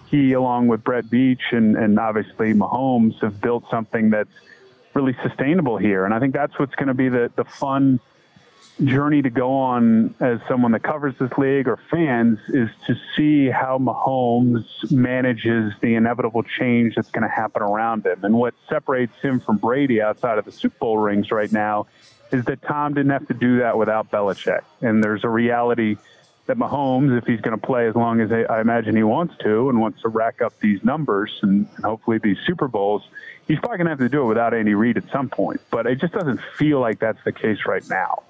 [0.06, 4.30] he, along with Brett Veach and, and obviously Mahomes, have built something that's
[4.94, 6.04] really sustainable here.
[6.04, 7.98] And I think that's what's going to be the, the fun–
[8.84, 13.48] journey to go on as someone that covers this league or fans is to see
[13.48, 18.22] how Mahomes manages the inevitable change that's going to happen around him.
[18.22, 21.86] And what separates him from Brady outside of the Super Bowl rings right now
[22.32, 24.62] is that Tom didn't have to do that without Belichick.
[24.82, 25.96] And there's a reality
[26.46, 29.68] that Mahomes, if he's going to play as long as I imagine he wants to
[29.68, 33.02] and wants to rack up these numbers and, hopefully these Super Bowls,
[33.48, 35.60] he's probably going to have to do it without Andy Reid at some point.
[35.70, 38.22] But it just doesn't feel like that's the case right now.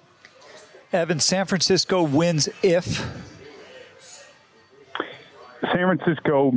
[0.92, 3.04] Evan, San Francisco wins if
[5.72, 6.52] San Francisco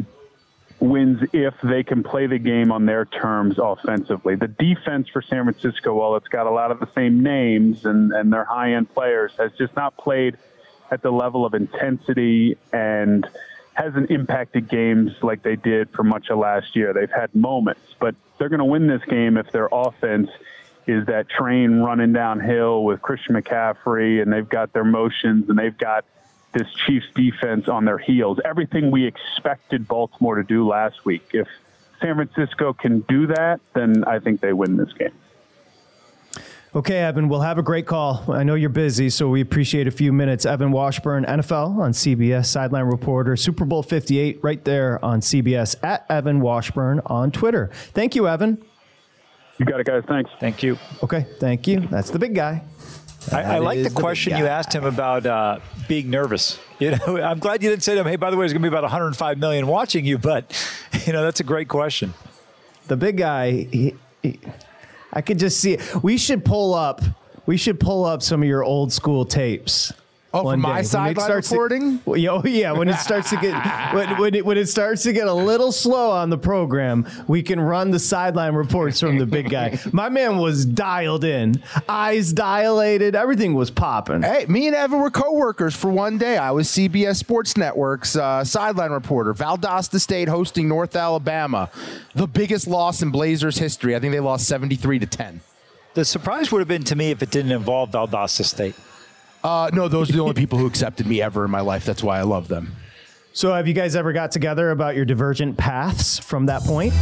[0.80, 4.36] wins if they can play the game on their terms offensively.
[4.36, 8.14] The defense for San Francisco, while it's got a lot of the same names and,
[8.14, 10.38] and their high end players, has just not played
[10.92, 13.28] at the level of intensity and
[13.74, 16.94] hasn't impacted games like they did for much of last year.
[16.94, 20.30] They've had moments, but they're going to win this game if their offense
[20.90, 25.78] is that train running downhill with Christian McCaffrey and they've got their motions and they've
[25.78, 26.04] got
[26.52, 28.40] this Chiefs defense on their heels.
[28.44, 31.30] Everything we expected Baltimore to do last week.
[31.32, 31.48] If
[32.02, 35.14] San Francisco can do that, then I think they win this game.
[36.74, 38.24] Okay, Evan, we'll have a great call.
[38.32, 40.46] I know you're busy, so we appreciate a few minutes.
[40.46, 46.06] Evan Washburn, NFL on CBS, sideline reporter, Super Bowl 58, right there on CBS, at
[46.10, 47.70] Evan Washburn on Twitter.
[47.94, 48.64] Thank you, Evan.
[49.60, 50.03] You got it, guys.
[50.07, 50.32] Thanks.
[50.39, 50.78] Thank you.
[51.03, 51.82] Okay, thank you.
[51.82, 52.64] That's the big guy.
[53.32, 56.60] I, I like the question you asked him about uh, being nervous.
[56.80, 58.62] You know, I'm glad you didn't say to him, "Hey, by the way, there's going
[58.62, 60.55] to be about 105 million watching you." But
[61.05, 62.14] you know, that's a great question.
[62.88, 63.51] The big guy.
[63.51, 64.39] He, he,
[65.12, 66.03] I could just see it.
[66.03, 67.01] We should pull up.
[67.45, 69.91] We should pull up some of your old school tapes.
[70.32, 70.76] Oh, one for my day.
[70.76, 72.02] When sideline starts to- reporting?
[72.06, 73.54] Well, yeah, oh, yeah, when it starts to get
[73.96, 77.42] when, when, it, when it starts to get a little slow on the program, we
[77.42, 79.80] can run the sideline reports from the big guy.
[79.92, 84.22] My man was dialed in, eyes dilated, everything was popping.
[84.22, 86.38] Hey, me and Evan were co-workers for one day.
[86.38, 89.34] I was CBS Sports Network's uh, sideline reporter.
[89.34, 91.72] Valdosta State hosting North Alabama,
[92.14, 93.96] the biggest loss in Blazers history.
[93.96, 95.42] I think they lost seventy-three to ten.
[95.96, 98.76] The surprise would have been to me if it didn't involve Valdosta State.
[99.44, 101.86] Uh, no, those are the only people who accepted me ever in my life.
[101.86, 102.76] That's why I love them.
[103.32, 106.94] So, have you guys ever got together about your divergent paths from that point?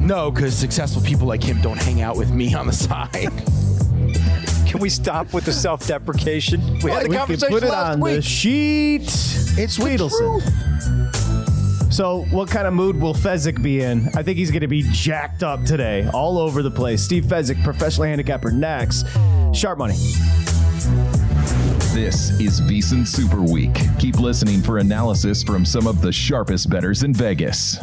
[0.00, 3.10] No, because successful people like him don't hang out with me on the side.
[4.66, 6.80] Can we stop with the self-deprecation?
[6.80, 9.02] We had a we can conversation put it last on the sheet.
[9.02, 10.42] It's Tweedleson.
[11.90, 14.08] So, what kind of mood will Fezzik be in?
[14.14, 17.02] I think he's going to be jacked up today, all over the place.
[17.02, 19.06] Steve Fezzik, professional handicapper, next.
[19.54, 19.96] Sharp money.
[21.98, 23.76] This is VSIN Super Week.
[23.98, 27.76] Keep listening for analysis from some of the sharpest bettors in Vegas.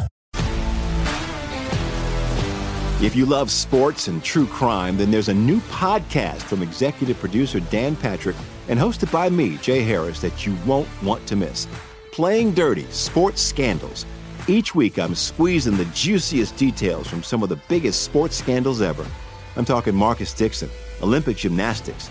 [3.02, 7.60] If you love sports and true crime, then there's a new podcast from executive producer
[7.60, 8.36] Dan Patrick
[8.68, 11.68] and hosted by me, Jay Harris, that you won't want to miss.
[12.10, 14.06] Playing Dirty Sports Scandals.
[14.48, 19.06] Each week, I'm squeezing the juiciest details from some of the biggest sports scandals ever.
[19.56, 20.70] I'm talking Marcus Dixon,
[21.02, 22.10] Olympic gymnastics,